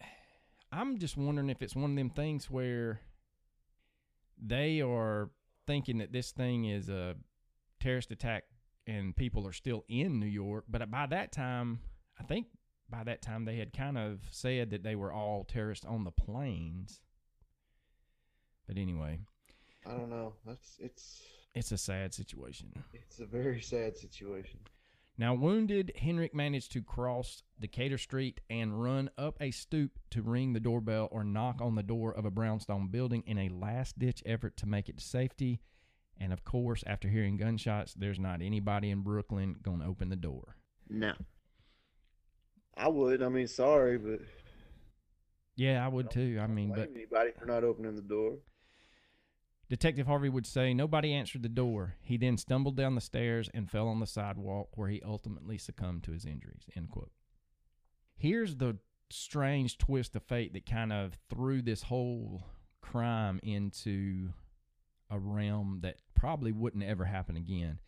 I'm 0.71 0.97
just 0.97 1.17
wondering 1.17 1.49
if 1.49 1.61
it's 1.61 1.75
one 1.75 1.91
of 1.91 1.97
them 1.97 2.09
things 2.09 2.49
where 2.49 3.01
they 4.41 4.81
are 4.81 5.29
thinking 5.71 5.99
that 5.99 6.11
this 6.11 6.31
thing 6.31 6.65
is 6.65 6.89
a 6.89 7.15
terrorist 7.79 8.11
attack 8.11 8.43
and 8.87 9.15
people 9.15 9.47
are 9.47 9.53
still 9.53 9.85
in 9.87 10.19
New 10.19 10.25
York. 10.25 10.65
But 10.67 10.91
by 10.91 11.05
that 11.05 11.31
time, 11.31 11.79
I 12.19 12.23
think 12.23 12.47
by 12.89 13.05
that 13.05 13.21
time 13.21 13.45
they 13.45 13.55
had 13.55 13.71
kind 13.71 13.97
of 13.97 14.19
said 14.31 14.71
that 14.71 14.83
they 14.83 14.97
were 14.97 15.13
all 15.13 15.45
terrorists 15.45 15.85
on 15.85 16.03
the 16.03 16.11
planes. 16.11 16.99
But 18.67 18.77
anyway, 18.77 19.19
I 19.85 19.91
don't 19.91 20.09
know. 20.09 20.33
That's 20.45 20.75
it's 20.77 21.21
it's 21.55 21.71
a 21.71 21.77
sad 21.77 22.13
situation. 22.13 22.73
It's 22.93 23.21
a 23.21 23.25
very 23.25 23.61
sad 23.61 23.95
situation. 23.95 24.59
Now, 25.17 25.33
wounded, 25.35 25.91
Henryk 26.01 26.33
managed 26.33 26.71
to 26.71 26.81
cross 26.81 27.43
Decatur 27.59 27.97
Street 27.97 28.41
and 28.49 28.81
run 28.81 29.09
up 29.17 29.37
a 29.39 29.51
stoop 29.51 29.99
to 30.11 30.21
ring 30.21 30.53
the 30.53 30.59
doorbell 30.59 31.09
or 31.11 31.23
knock 31.23 31.61
on 31.61 31.75
the 31.75 31.83
door 31.83 32.11
of 32.13 32.25
a 32.25 32.31
brownstone 32.31 32.87
building 32.87 33.23
in 33.27 33.37
a 33.37 33.49
last 33.49 33.99
ditch 33.99 34.23
effort 34.25 34.57
to 34.57 34.65
make 34.65 34.89
it 34.89 34.97
to 34.97 35.03
safety. 35.03 35.61
And 36.17 36.33
of 36.33 36.43
course, 36.43 36.83
after 36.87 37.07
hearing 37.07 37.37
gunshots, 37.37 37.93
there's 37.93 38.19
not 38.19 38.41
anybody 38.41 38.89
in 38.89 39.01
Brooklyn 39.01 39.57
going 39.61 39.79
to 39.79 39.85
open 39.85 40.09
the 40.09 40.15
door. 40.15 40.55
No. 40.89 41.13
I 42.75 42.87
would. 42.87 43.21
I 43.21 43.29
mean, 43.29 43.47
sorry, 43.47 43.97
but. 43.97 44.21
Yeah, 45.55 45.85
I 45.85 45.87
would 45.87 46.09
too. 46.09 46.39
I 46.41 46.47
mean, 46.47 46.69
but 46.69 46.89
anybody 46.95 47.31
for 47.37 47.45
not 47.45 47.63
opening 47.63 47.95
the 47.95 48.01
door. 48.01 48.37
Detective 49.71 50.05
Harvey 50.05 50.27
would 50.27 50.45
say 50.45 50.73
nobody 50.73 51.13
answered 51.13 51.43
the 51.43 51.47
door. 51.47 51.95
He 52.01 52.17
then 52.17 52.37
stumbled 52.37 52.75
down 52.75 52.95
the 52.95 52.99
stairs 52.99 53.49
and 53.53 53.71
fell 53.71 53.87
on 53.87 54.01
the 54.01 54.05
sidewalk 54.05 54.67
where 54.75 54.89
he 54.89 55.01
ultimately 55.01 55.57
succumbed 55.57 56.03
to 56.03 56.11
his 56.11 56.25
injuries. 56.25 56.65
End 56.75 56.89
quote. 56.89 57.13
Here's 58.17 58.57
the 58.57 58.79
strange 59.09 59.77
twist 59.77 60.13
of 60.17 60.23
fate 60.23 60.51
that 60.51 60.65
kind 60.65 60.91
of 60.91 61.17
threw 61.29 61.61
this 61.61 61.83
whole 61.83 62.43
crime 62.81 63.39
into 63.43 64.33
a 65.09 65.17
realm 65.17 65.79
that 65.83 66.01
probably 66.15 66.51
wouldn't 66.51 66.83
ever 66.83 67.05
happen 67.05 67.37
again. 67.37 67.79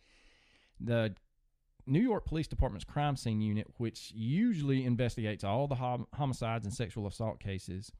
The 0.80 1.14
New 1.86 2.00
York 2.00 2.24
Police 2.24 2.48
Department's 2.48 2.86
crime 2.86 3.16
scene 3.16 3.42
unit, 3.42 3.66
which 3.76 4.10
usually 4.14 4.86
investigates 4.86 5.44
all 5.44 5.68
the 5.68 5.74
hom- 5.74 6.06
homicides 6.14 6.64
and 6.64 6.72
sexual 6.72 7.06
assault 7.06 7.40
cases 7.40 7.92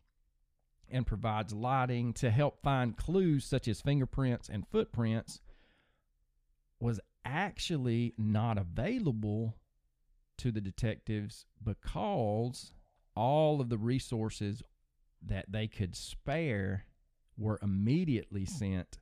and 0.91 1.07
provides 1.07 1.53
lighting 1.53 2.13
to 2.15 2.31
help 2.31 2.63
find 2.63 2.97
clues 2.97 3.45
such 3.45 3.69
as 3.69 3.81
fingerprints 3.81 4.49
and 4.49 4.67
footprints, 4.69 5.41
was 6.81 7.01
actually 7.25 8.15
not 8.19 8.59
available 8.59 9.57
to 10.37 10.51
the 10.51 10.61
detectives 10.61 11.47
because 11.63 12.73
all 13.17 13.61
of 13.61 13.69
the 13.69 13.79
resources 13.79 14.63
that 15.27 15.47
they 15.51 15.67
could 15.67 15.97
spare 15.97 16.85
were 17.37 17.59
immediately 17.63 18.45
sent 18.45 18.99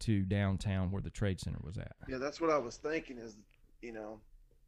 to 0.00 0.22
downtown 0.22 0.90
where 0.90 1.02
the 1.02 1.10
trade 1.10 1.40
center 1.40 1.58
was 1.62 1.76
at. 1.76 1.92
Yeah, 2.08 2.18
that's 2.18 2.40
what 2.40 2.50
I 2.50 2.58
was 2.58 2.76
thinking. 2.76 3.18
Is 3.18 3.36
you 3.82 3.92
know, 3.92 4.20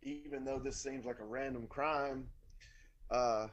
even 0.02 0.44
though 0.44 0.58
this 0.58 0.76
seems 0.76 1.04
like 1.04 1.20
a 1.20 1.24
random 1.24 1.66
crime, 1.66 2.26
uh, 3.10 3.48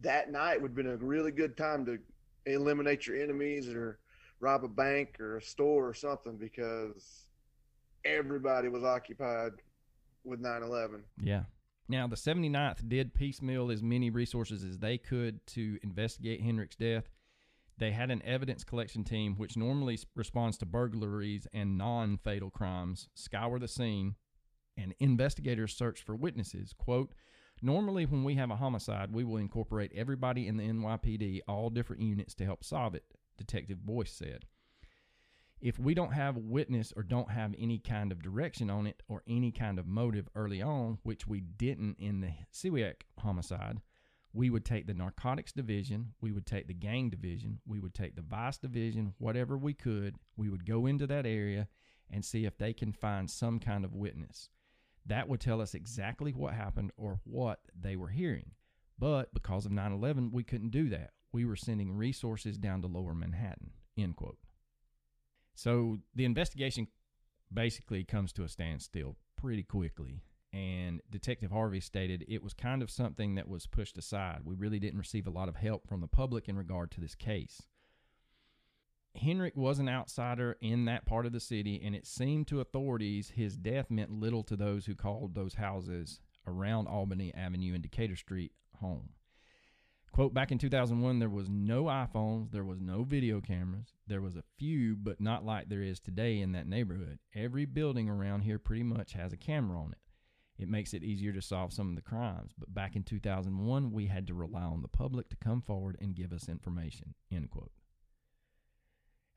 that 0.00 0.30
night 0.30 0.60
would 0.60 0.70
have 0.70 0.76
been 0.76 0.86
a 0.86 0.96
really 0.96 1.30
good 1.30 1.56
time 1.56 1.86
to 1.86 1.98
eliminate 2.46 3.06
your 3.06 3.20
enemies 3.20 3.68
or 3.68 3.98
rob 4.40 4.64
a 4.64 4.68
bank 4.68 5.18
or 5.20 5.38
a 5.38 5.42
store 5.42 5.88
or 5.88 5.94
something 5.94 6.36
because 6.36 7.26
everybody 8.04 8.68
was 8.68 8.84
occupied 8.84 9.52
with 10.24 10.40
9/11. 10.40 11.02
Yeah. 11.22 11.44
Now, 11.88 12.06
the 12.06 12.16
79th 12.16 12.88
did 12.88 13.14
piecemeal 13.14 13.70
as 13.70 13.82
many 13.82 14.08
resources 14.10 14.64
as 14.64 14.78
they 14.78 14.96
could 14.96 15.46
to 15.48 15.78
investigate 15.82 16.40
Hendrick's 16.40 16.76
death. 16.76 17.10
They 17.76 17.90
had 17.90 18.10
an 18.10 18.22
evidence 18.22 18.64
collection 18.64 19.04
team, 19.04 19.36
which 19.36 19.56
normally 19.56 19.98
responds 20.14 20.56
to 20.58 20.66
burglaries 20.66 21.46
and 21.52 21.76
non 21.76 22.16
fatal 22.16 22.50
crimes, 22.50 23.08
scour 23.14 23.58
the 23.58 23.68
scene, 23.68 24.14
and 24.76 24.94
investigators 24.98 25.76
search 25.76 26.02
for 26.02 26.14
witnesses. 26.14 26.72
Quote, 26.72 27.12
Normally, 27.64 28.04
when 28.04 28.24
we 28.24 28.34
have 28.34 28.50
a 28.50 28.56
homicide, 28.56 29.14
we 29.14 29.24
will 29.24 29.38
incorporate 29.38 29.90
everybody 29.96 30.46
in 30.48 30.58
the 30.58 30.68
NYPD, 30.68 31.40
all 31.48 31.70
different 31.70 32.02
units, 32.02 32.34
to 32.34 32.44
help 32.44 32.62
solve 32.62 32.94
it, 32.94 33.04
Detective 33.38 33.86
Boyce 33.86 34.12
said. 34.12 34.44
If 35.62 35.78
we 35.78 35.94
don't 35.94 36.12
have 36.12 36.36
a 36.36 36.40
witness 36.40 36.92
or 36.94 37.02
don't 37.02 37.30
have 37.30 37.54
any 37.58 37.78
kind 37.78 38.12
of 38.12 38.22
direction 38.22 38.68
on 38.68 38.86
it 38.86 39.02
or 39.08 39.22
any 39.26 39.50
kind 39.50 39.78
of 39.78 39.86
motive 39.86 40.28
early 40.34 40.60
on, 40.60 40.98
which 41.04 41.26
we 41.26 41.40
didn't 41.40 41.96
in 41.98 42.20
the 42.20 42.32
Siwiak 42.52 43.04
homicide, 43.18 43.80
we 44.34 44.50
would 44.50 44.66
take 44.66 44.86
the 44.86 44.92
narcotics 44.92 45.52
division, 45.52 46.12
we 46.20 46.32
would 46.32 46.44
take 46.44 46.66
the 46.66 46.74
gang 46.74 47.08
division, 47.08 47.60
we 47.66 47.80
would 47.80 47.94
take 47.94 48.14
the 48.14 48.20
vice 48.20 48.58
division, 48.58 49.14
whatever 49.16 49.56
we 49.56 49.72
could. 49.72 50.16
We 50.36 50.50
would 50.50 50.66
go 50.66 50.84
into 50.84 51.06
that 51.06 51.24
area 51.24 51.68
and 52.10 52.26
see 52.26 52.44
if 52.44 52.58
they 52.58 52.74
can 52.74 52.92
find 52.92 53.30
some 53.30 53.58
kind 53.58 53.86
of 53.86 53.94
witness. 53.94 54.50
That 55.06 55.28
would 55.28 55.40
tell 55.40 55.60
us 55.60 55.74
exactly 55.74 56.32
what 56.32 56.54
happened 56.54 56.92
or 56.96 57.20
what 57.24 57.60
they 57.78 57.96
were 57.96 58.08
hearing. 58.08 58.52
But 58.98 59.34
because 59.34 59.66
of 59.66 59.72
9 59.72 59.92
11, 59.92 60.30
we 60.32 60.44
couldn't 60.44 60.70
do 60.70 60.88
that. 60.90 61.10
We 61.32 61.44
were 61.44 61.56
sending 61.56 61.92
resources 61.92 62.56
down 62.56 62.82
to 62.82 62.88
lower 62.88 63.14
Manhattan. 63.14 63.72
End 63.98 64.16
quote. 64.16 64.38
So 65.54 65.98
the 66.14 66.24
investigation 66.24 66.88
basically 67.52 68.04
comes 68.04 68.32
to 68.34 68.44
a 68.44 68.48
standstill 68.48 69.16
pretty 69.36 69.62
quickly. 69.62 70.22
And 70.52 71.00
Detective 71.10 71.50
Harvey 71.50 71.80
stated 71.80 72.24
it 72.28 72.42
was 72.42 72.54
kind 72.54 72.80
of 72.80 72.90
something 72.90 73.34
that 73.34 73.48
was 73.48 73.66
pushed 73.66 73.98
aside. 73.98 74.42
We 74.44 74.54
really 74.54 74.78
didn't 74.78 75.00
receive 75.00 75.26
a 75.26 75.30
lot 75.30 75.48
of 75.48 75.56
help 75.56 75.88
from 75.88 76.00
the 76.00 76.06
public 76.06 76.48
in 76.48 76.56
regard 76.56 76.92
to 76.92 77.00
this 77.00 77.16
case. 77.16 77.62
Henryk 79.22 79.56
was 79.56 79.78
an 79.78 79.88
outsider 79.88 80.56
in 80.60 80.86
that 80.86 81.06
part 81.06 81.24
of 81.24 81.32
the 81.32 81.40
city, 81.40 81.80
and 81.84 81.94
it 81.94 82.06
seemed 82.06 82.48
to 82.48 82.60
authorities 82.60 83.30
his 83.30 83.56
death 83.56 83.90
meant 83.90 84.10
little 84.10 84.42
to 84.42 84.56
those 84.56 84.86
who 84.86 84.94
called 84.94 85.34
those 85.34 85.54
houses 85.54 86.20
around 86.46 86.88
Albany 86.88 87.32
Avenue 87.34 87.74
and 87.74 87.82
Decatur 87.82 88.16
Street 88.16 88.52
home. 88.80 89.10
Quote, 90.12 90.34
back 90.34 90.52
in 90.52 90.58
2001, 90.58 91.18
there 91.18 91.28
was 91.28 91.48
no 91.48 91.84
iPhones, 91.84 92.52
there 92.52 92.64
was 92.64 92.80
no 92.80 93.02
video 93.02 93.40
cameras. 93.40 93.94
There 94.06 94.20
was 94.20 94.36
a 94.36 94.44
few, 94.58 94.94
but 94.94 95.20
not 95.20 95.44
like 95.44 95.68
there 95.68 95.82
is 95.82 95.98
today 95.98 96.40
in 96.40 96.52
that 96.52 96.68
neighborhood. 96.68 97.18
Every 97.34 97.64
building 97.64 98.08
around 98.08 98.42
here 98.42 98.60
pretty 98.60 98.84
much 98.84 99.14
has 99.14 99.32
a 99.32 99.36
camera 99.36 99.76
on 99.76 99.92
it. 99.92 99.98
It 100.62 100.68
makes 100.68 100.94
it 100.94 101.02
easier 101.02 101.32
to 101.32 101.42
solve 101.42 101.72
some 101.72 101.88
of 101.88 101.96
the 101.96 102.02
crimes. 102.02 102.52
But 102.56 102.72
back 102.72 102.94
in 102.94 103.02
2001, 103.02 103.90
we 103.90 104.06
had 104.06 104.28
to 104.28 104.34
rely 104.34 104.62
on 104.62 104.82
the 104.82 104.88
public 104.88 105.28
to 105.30 105.36
come 105.36 105.60
forward 105.60 105.96
and 106.00 106.14
give 106.14 106.32
us 106.32 106.48
information, 106.48 107.14
end 107.32 107.50
quote. 107.50 107.72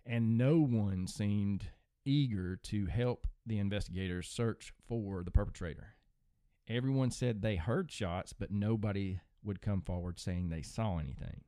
And 0.08 0.38
no 0.38 0.60
one 0.60 1.06
seemed 1.06 1.70
eager 2.06 2.56
to 2.64 2.86
help 2.86 3.28
the 3.46 3.60
investigators 3.60 4.30
search 4.30 4.74
for 4.88 5.24
the 5.24 5.32
perpetrator. 5.32 5.96
Everyone 6.70 7.12
said 7.12 7.42
they 7.42 7.58
heard 7.58 7.92
shots, 7.92 8.34
but 8.34 8.52
nobody 8.52 9.20
would 9.44 9.62
come 9.62 9.82
forward 9.82 10.20
saying 10.20 10.50
they 10.50 10.62
saw 10.62 10.98
anything. 10.98 11.42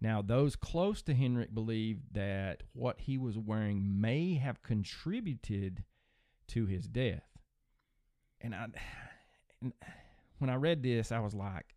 Now, 0.00 0.20
those 0.20 0.56
close 0.56 1.00
to 1.02 1.14
Henryk 1.14 1.54
believed 1.54 2.14
that 2.14 2.64
what 2.72 3.00
he 3.00 3.16
was 3.16 3.38
wearing 3.38 4.00
may 4.00 4.34
have 4.34 4.62
contributed 4.62 5.84
to 6.48 6.66
his 6.66 6.88
death. 6.88 7.38
And 8.40 8.52
I, 8.52 8.66
and 9.60 9.72
when 10.38 10.50
I 10.50 10.56
read 10.56 10.82
this, 10.82 11.12
I 11.12 11.20
was 11.20 11.34
like, 11.34 11.76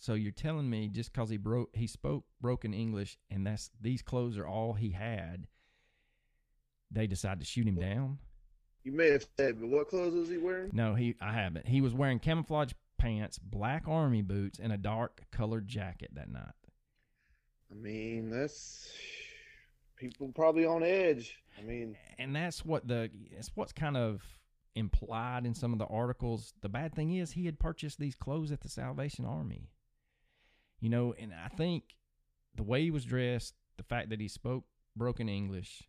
"So 0.00 0.14
you're 0.14 0.32
telling 0.32 0.68
me 0.68 0.88
just 0.88 1.12
because 1.12 1.30
he 1.30 1.36
broke, 1.36 1.76
he 1.76 1.86
spoke 1.86 2.24
broken 2.40 2.74
English, 2.74 3.16
and 3.30 3.46
that's 3.46 3.70
these 3.80 4.02
clothes 4.02 4.36
are 4.36 4.46
all 4.46 4.72
he 4.72 4.90
had, 4.90 5.46
they 6.90 7.06
decide 7.06 7.38
to 7.38 7.46
shoot 7.46 7.68
him 7.68 7.76
down?" 7.76 8.18
You 8.82 8.92
may 8.92 9.10
have 9.10 9.26
said, 9.36 9.60
but 9.60 9.68
what 9.68 9.88
clothes 9.88 10.14
was 10.14 10.30
he 10.30 10.38
wearing? 10.38 10.70
No, 10.72 10.94
he 10.94 11.14
I 11.20 11.34
haven't. 11.34 11.68
He 11.68 11.80
was 11.80 11.92
wearing 11.92 12.18
camouflage 12.18 12.72
pants, 12.98 13.38
black 13.38 13.86
army 13.86 14.22
boots, 14.22 14.58
and 14.58 14.72
a 14.72 14.78
dark 14.78 15.26
colored 15.30 15.68
jacket 15.68 16.10
that 16.14 16.30
night. 16.30 16.54
I 17.70 17.74
mean, 17.74 18.30
that's 18.30 18.90
people 19.96 20.32
probably 20.34 20.64
on 20.64 20.82
edge. 20.82 21.36
I 21.58 21.62
mean, 21.62 21.96
And 22.18 22.34
that's 22.34 22.64
what 22.64 22.88
the 22.88 23.10
it's 23.30 23.50
what's 23.54 23.72
kind 23.72 23.96
of 23.96 24.22
implied 24.74 25.44
in 25.44 25.54
some 25.54 25.72
of 25.72 25.78
the 25.78 25.86
articles. 25.86 26.54
The 26.62 26.68
bad 26.68 26.94
thing 26.94 27.14
is 27.14 27.32
he 27.32 27.44
had 27.44 27.58
purchased 27.58 27.98
these 27.98 28.14
clothes 28.14 28.50
at 28.50 28.60
the 28.60 28.68
Salvation 28.68 29.26
Army. 29.26 29.68
You 30.80 30.88
know, 30.88 31.14
and 31.18 31.32
I 31.32 31.48
think 31.48 31.84
the 32.54 32.62
way 32.62 32.82
he 32.82 32.90
was 32.90 33.04
dressed, 33.04 33.54
the 33.76 33.82
fact 33.82 34.10
that 34.10 34.20
he 34.20 34.28
spoke 34.28 34.64
broken 34.96 35.28
English, 35.28 35.82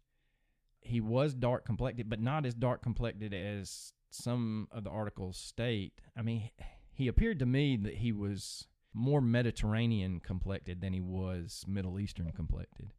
he 0.82 1.00
was 1.00 1.34
dark 1.34 1.66
complected, 1.66 2.10
but 2.10 2.20
not 2.20 2.46
as 2.46 2.54
dark 2.54 2.82
complected 2.82 3.34
as 3.34 3.94
some 4.10 4.68
of 4.72 4.84
the 4.84 4.90
articles 4.90 5.38
state. 5.38 5.94
I 6.18 6.22
mean, 6.22 6.50
he 6.94 7.08
appeared 7.08 7.40
to 7.40 7.46
me 7.46 7.78
that 7.78 7.96
he 7.96 8.12
was 8.12 8.68
more 8.94 9.22
Mediterranean 9.22 10.20
complected 10.20 10.82
than 10.82 10.92
he 10.94 11.00
was 11.00 11.64
Middle 11.68 11.98
Eastern 12.00 12.32
complected. 12.34 12.92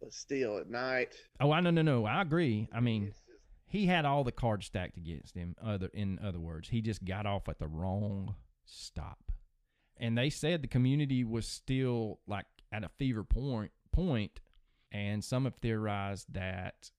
but 0.00 0.12
still, 0.12 0.58
at 0.58 0.70
night. 0.70 1.14
Oh, 1.40 1.50
I 1.50 1.60
no 1.60 1.70
no 1.70 1.82
no. 1.82 2.06
I 2.06 2.22
agree. 2.22 2.68
I 2.72 2.78
mean, 2.80 3.12
he 3.66 3.86
had 3.86 4.04
all 4.04 4.22
the 4.22 4.32
cards 4.32 4.66
stacked 4.66 4.96
against 4.96 5.34
him. 5.34 5.56
Other 5.62 5.90
in 5.92 6.18
other 6.20 6.38
words, 6.40 6.68
he 6.68 6.80
just 6.80 7.04
got 7.04 7.26
off 7.26 7.48
at 7.48 7.58
the 7.58 7.66
wrong 7.66 8.36
stop. 8.64 9.29
And 10.00 10.16
they 10.16 10.30
said 10.30 10.62
the 10.62 10.68
community 10.68 11.22
was 11.24 11.46
still 11.46 12.18
like 12.26 12.46
at 12.72 12.82
a 12.84 12.88
fever 12.98 13.22
point 13.22 13.70
point, 13.92 14.40
and 14.90 15.22
some 15.22 15.44
have 15.44 15.56
theorized 15.56 16.32
that 16.32 16.90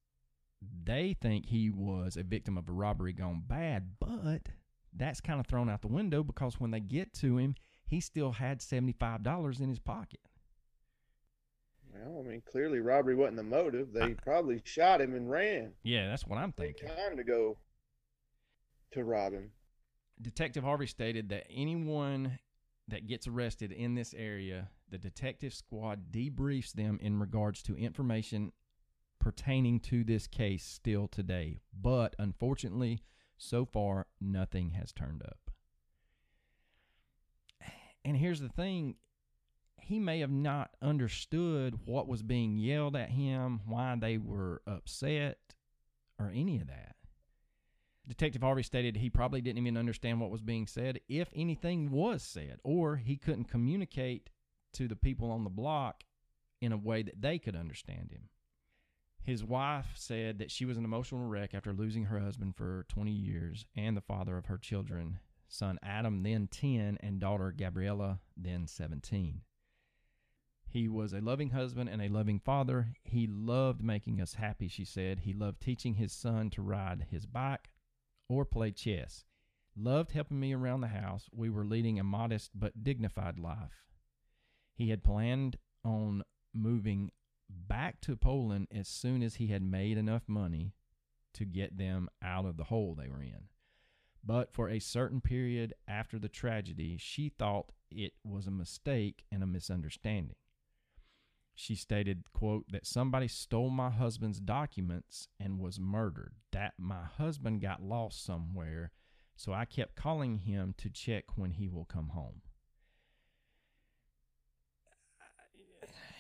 they 0.84 1.16
think 1.20 1.48
he 1.48 1.72
was 1.72 2.16
a 2.16 2.24
victim 2.24 2.58
of 2.58 2.70
a 2.70 2.72
robbery 2.72 3.14
gone 3.14 3.44
bad, 3.48 3.94
but 4.00 4.50
that's 4.96 5.20
kind 5.20 5.40
of 5.40 5.48
thrown 5.48 5.70
out 5.70 5.82
the 5.82 5.88
window 5.88 6.22
because 6.22 6.60
when 6.60 6.70
they 6.70 6.80
get 6.80 7.12
to 7.14 7.38
him, 7.38 7.56
he 7.88 8.00
still 8.00 8.34
had 8.34 8.62
seventy 8.62 8.94
five 8.94 9.24
dollars 9.24 9.60
in 9.60 9.70
his 9.70 9.80
pocket. 9.80 10.20
well, 11.92 12.24
I 12.24 12.30
mean, 12.30 12.44
clearly 12.50 12.80
robbery 12.80 13.16
wasn't 13.16 13.38
the 13.38 13.44
motive. 13.44 13.94
They 13.94 14.14
probably 14.14 14.62
shot 14.64 15.02
him 15.02 15.16
and 15.16 15.30
ran. 15.30 15.74
Yeah, 15.84 16.08
that's 16.08 16.28
what 16.28 16.38
I'm 16.38 16.52
thinking. 16.52 16.88
time 16.88 17.18
to 17.18 17.24
go 17.24 17.58
to 18.92 19.04
rob 19.04 19.34
him. 19.34 19.52
Detective 20.22 20.64
Harvey 20.64 20.86
stated 20.86 21.30
that 21.30 21.48
anyone 21.50 22.38
that 22.92 23.08
gets 23.08 23.28
arrested 23.28 23.72
in 23.72 23.96
this 23.96 24.14
area, 24.14 24.70
the 24.90 24.98
detective 24.98 25.54
squad 25.54 26.12
debriefs 26.12 26.74
them 26.74 27.00
in 27.02 27.20
regards 27.20 27.64
to 27.64 27.76
information 27.76 28.52
pertaining 29.20 29.80
to 29.80 30.04
this 30.04 30.28
case 30.28 30.64
still 30.64 31.08
today. 31.08 31.62
But 31.74 32.16
unfortunately, 32.20 33.02
so 33.38 33.66
far, 33.66 34.08
nothing 34.20 34.72
has 34.72 34.92
turned 34.92 35.24
up. 35.24 35.52
And 38.04 38.18
here's 38.18 38.40
the 38.40 38.50
thing 38.50 38.96
he 39.80 40.00
may 40.00 40.20
have 40.20 40.32
not 40.32 40.72
understood 40.82 41.80
what 41.86 42.08
was 42.08 42.24
being 42.24 42.58
yelled 42.58 42.96
at 42.96 43.10
him, 43.10 43.62
why 43.66 43.96
they 44.00 44.18
were 44.18 44.62
upset, 44.68 45.38
or 46.20 46.32
any 46.34 46.60
of 46.60 46.68
that. 46.68 46.91
Detective 48.08 48.42
Harvey 48.42 48.64
stated 48.64 48.98
he 48.98 49.10
probably 49.10 49.42
didn't 49.42 49.60
even 49.60 49.78
understand 49.78 50.20
what 50.20 50.32
was 50.32 50.42
being 50.42 50.68
said, 50.68 51.00
if 51.08 51.30
anything 51.36 51.92
was 51.92 52.24
said, 52.24 52.60
or 52.64 52.98
he 52.98 53.16
couldn't 53.16 53.46
communicate 53.46 54.30
to 54.74 54.88
the 54.88 54.96
people 54.96 55.32
on 55.32 55.44
the 55.44 55.50
block 55.50 56.04
in 56.60 56.72
a 56.72 56.78
way 56.78 57.04
that 57.04 57.22
they 57.22 57.38
could 57.40 57.56
understand 57.56 58.12
him. 58.12 58.30
His 59.24 59.44
wife 59.44 59.92
said 59.94 60.40
that 60.40 60.52
she 60.52 60.66
was 60.66 60.78
an 60.78 60.86
emotional 60.86 61.28
wreck 61.28 61.54
after 61.54 61.74
losing 61.74 62.06
her 62.06 62.20
husband 62.20 62.56
for 62.56 62.86
20 62.90 63.12
years 63.12 63.66
and 63.76 63.96
the 63.96 64.02
father 64.02 64.36
of 64.36 64.48
her 64.48 64.58
children, 64.58 65.20
son 65.48 65.78
Adam, 65.84 66.24
then 66.24 66.48
10, 66.48 66.98
and 67.02 67.20
daughter 67.20 67.54
Gabriella, 67.56 68.20
then 68.36 68.66
17. 68.66 69.42
He 70.68 70.88
was 70.88 71.14
a 71.14 71.22
loving 71.22 71.52
husband 71.52 71.90
and 71.90 72.02
a 72.02 72.08
loving 72.08 72.40
father. 72.40 72.94
He 73.04 73.28
loved 73.28 73.84
making 73.84 74.20
us 74.20 74.36
happy, 74.36 74.68
she 74.68 74.86
said. 74.86 75.20
He 75.20 75.34
loved 75.34 75.62
teaching 75.62 75.96
his 75.96 76.14
son 76.14 76.50
to 76.52 76.62
ride 76.62 77.08
his 77.12 77.26
bike 77.26 77.70
or 78.32 78.46
play 78.46 78.72
chess. 78.72 79.26
Loved 79.76 80.12
helping 80.12 80.40
me 80.40 80.54
around 80.54 80.82
the 80.82 80.88
house. 80.88 81.30
We 81.32 81.50
were 81.50 81.66
leading 81.66 82.00
a 82.00 82.04
modest 82.04 82.52
but 82.54 82.84
dignified 82.84 83.40
life. 83.40 83.86
He 84.74 84.90
had 84.90 85.04
planned 85.04 85.58
on 85.84 86.24
moving 86.54 87.12
back 87.50 88.02
to 88.02 88.16
Poland 88.16 88.68
as 88.74 88.88
soon 88.88 89.22
as 89.22 89.36
he 89.36 89.48
had 89.48 89.62
made 89.62 89.98
enough 89.98 90.24
money 90.28 90.74
to 91.34 91.46
get 91.46 91.78
them 91.78 92.10
out 92.22 92.46
of 92.46 92.58
the 92.58 92.66
hole 92.66 92.96
they 92.96 93.10
were 93.10 93.22
in. 93.22 93.48
But 94.24 94.54
for 94.54 94.70
a 94.70 94.80
certain 94.80 95.22
period 95.22 95.74
after 95.88 96.20
the 96.20 96.30
tragedy, 96.30 96.98
she 96.98 97.30
thought 97.30 97.72
it 97.90 98.14
was 98.24 98.48
a 98.48 98.52
mistake 98.52 99.24
and 99.32 99.42
a 99.42 99.48
misunderstanding. 99.48 100.36
She 101.56 101.76
stated, 101.76 102.24
quote, 102.34 102.66
that 102.72 102.88
somebody 102.88 103.28
stole 103.28 103.70
my 103.70 103.90
husband's 103.90 104.40
documents 104.40 105.28
and 105.40 105.60
was 105.60 105.80
murdered. 105.80 106.34
That 106.52 106.74
my 106.78 107.04
husband 107.18 107.62
got 107.62 107.82
lost 107.82 108.26
somewhere, 108.26 108.92
so 109.36 109.54
I 109.54 109.66
kept 109.66 109.96
calling 109.96 110.40
him 110.40 110.74
to 110.78 110.90
check 110.90 111.26
when 111.36 111.52
he 111.52 111.68
will 111.68 111.86
come 111.86 112.10
home. 112.10 112.42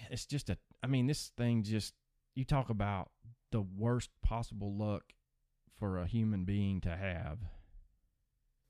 It's 0.10 0.26
just 0.26 0.50
a 0.50 0.58
I 0.84 0.88
mean, 0.88 1.08
this 1.08 1.32
thing 1.38 1.64
just 1.64 1.94
you 2.36 2.44
talk 2.44 2.70
about 2.70 3.12
the 3.52 3.62
worst 3.62 4.10
possible 4.22 4.76
luck 4.76 5.14
for 5.78 5.98
a 5.98 6.08
human 6.08 6.44
being 6.44 6.82
to 6.82 6.96
have. 6.96 7.40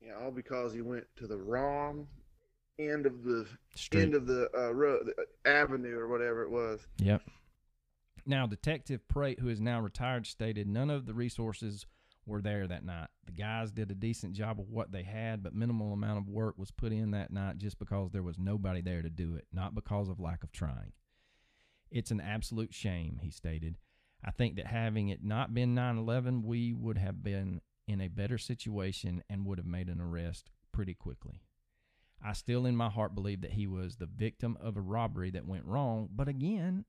Yeah, 0.01 0.13
all 0.21 0.31
because 0.31 0.73
he 0.73 0.81
went 0.81 1.05
to 1.17 1.27
the 1.27 1.37
wrong 1.37 2.07
end 2.87 3.05
of 3.05 3.23
the 3.23 3.47
Street. 3.75 4.01
end 4.01 4.15
of 4.15 4.27
the 4.27 4.49
uh, 4.57 4.73
road, 4.73 5.11
the 5.15 5.49
avenue 5.49 5.97
or 5.97 6.07
whatever 6.07 6.43
it 6.43 6.49
was. 6.49 6.85
Yep. 6.99 7.21
Now, 8.25 8.45
Detective 8.45 9.07
Prate, 9.07 9.39
who 9.39 9.49
is 9.49 9.59
now 9.59 9.81
retired, 9.81 10.27
stated 10.27 10.67
none 10.67 10.89
of 10.89 11.05
the 11.05 11.13
resources 11.13 11.85
were 12.25 12.41
there 12.41 12.67
that 12.67 12.85
night. 12.85 13.07
The 13.25 13.31
guys 13.31 13.71
did 13.71 13.89
a 13.89 13.95
decent 13.95 14.33
job 14.33 14.59
of 14.59 14.69
what 14.69 14.91
they 14.91 15.03
had, 15.03 15.41
but 15.41 15.55
minimal 15.55 15.93
amount 15.93 16.19
of 16.19 16.27
work 16.27 16.55
was 16.57 16.71
put 16.71 16.91
in 16.91 17.11
that 17.11 17.31
night 17.31 17.57
just 17.57 17.79
because 17.79 18.11
there 18.11 18.21
was 18.21 18.37
nobody 18.37 18.81
there 18.81 19.01
to 19.01 19.09
do 19.09 19.35
it, 19.35 19.47
not 19.51 19.73
because 19.73 20.07
of 20.07 20.19
lack 20.19 20.43
of 20.43 20.51
trying. 20.51 20.93
It's 21.89 22.11
an 22.11 22.21
absolute 22.21 22.73
shame, 22.73 23.19
he 23.21 23.31
stated. 23.31 23.77
I 24.23 24.31
think 24.31 24.55
that 24.55 24.67
having 24.67 25.09
it 25.09 25.23
not 25.23 25.53
been 25.53 25.73
9 25.73 25.97
11, 25.97 26.43
we 26.43 26.73
would 26.73 26.97
have 26.97 27.23
been 27.23 27.61
in 27.87 27.99
a 27.99 28.07
better 28.07 28.37
situation 28.37 29.23
and 29.29 29.45
would 29.45 29.57
have 29.57 29.67
made 29.67 29.89
an 29.89 29.99
arrest 29.99 30.51
pretty 30.71 30.93
quickly. 30.93 31.41
I 32.23 32.33
still, 32.33 32.65
in 32.65 32.75
my 32.75 32.89
heart, 32.89 33.15
believe 33.15 33.41
that 33.41 33.51
he 33.51 33.67
was 33.67 33.95
the 33.95 34.05
victim 34.05 34.57
of 34.61 34.77
a 34.77 34.81
robbery 34.81 35.31
that 35.31 35.45
went 35.45 35.65
wrong. 35.65 36.09
But 36.13 36.27
again, 36.27 36.85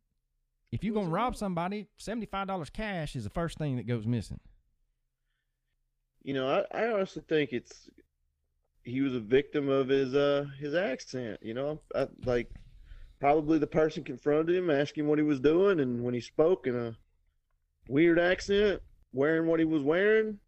if 0.70 0.84
you're 0.84 0.94
going 0.94 1.06
to 1.06 1.12
rob 1.12 1.36
somebody, 1.36 1.88
$75 2.00 2.72
cash 2.72 3.16
is 3.16 3.24
the 3.24 3.30
first 3.30 3.58
thing 3.58 3.76
that 3.76 3.86
goes 3.86 4.06
missing. 4.06 4.40
You 6.22 6.34
know, 6.34 6.48
I, 6.48 6.84
I 6.84 6.92
honestly 6.92 7.22
think 7.28 7.52
it's 7.52 7.88
he 8.84 9.00
was 9.00 9.14
a 9.14 9.20
victim 9.20 9.68
of 9.68 9.88
his 9.88 10.14
uh 10.14 10.46
his 10.58 10.74
accent. 10.74 11.40
You 11.42 11.54
know, 11.54 11.80
I, 11.94 12.06
like 12.24 12.48
probably 13.20 13.58
the 13.58 13.66
person 13.66 14.04
confronted 14.04 14.54
him, 14.54 14.70
asked 14.70 14.96
him 14.96 15.08
what 15.08 15.18
he 15.18 15.24
was 15.24 15.40
doing, 15.40 15.80
and 15.80 16.02
when 16.04 16.14
he 16.14 16.20
spoke 16.20 16.66
in 16.66 16.76
a 16.76 16.96
weird 17.88 18.18
accent, 18.18 18.82
wearing 19.12 19.46
what 19.46 19.58
he 19.58 19.64
was 19.64 19.82
wearing, 19.82 20.38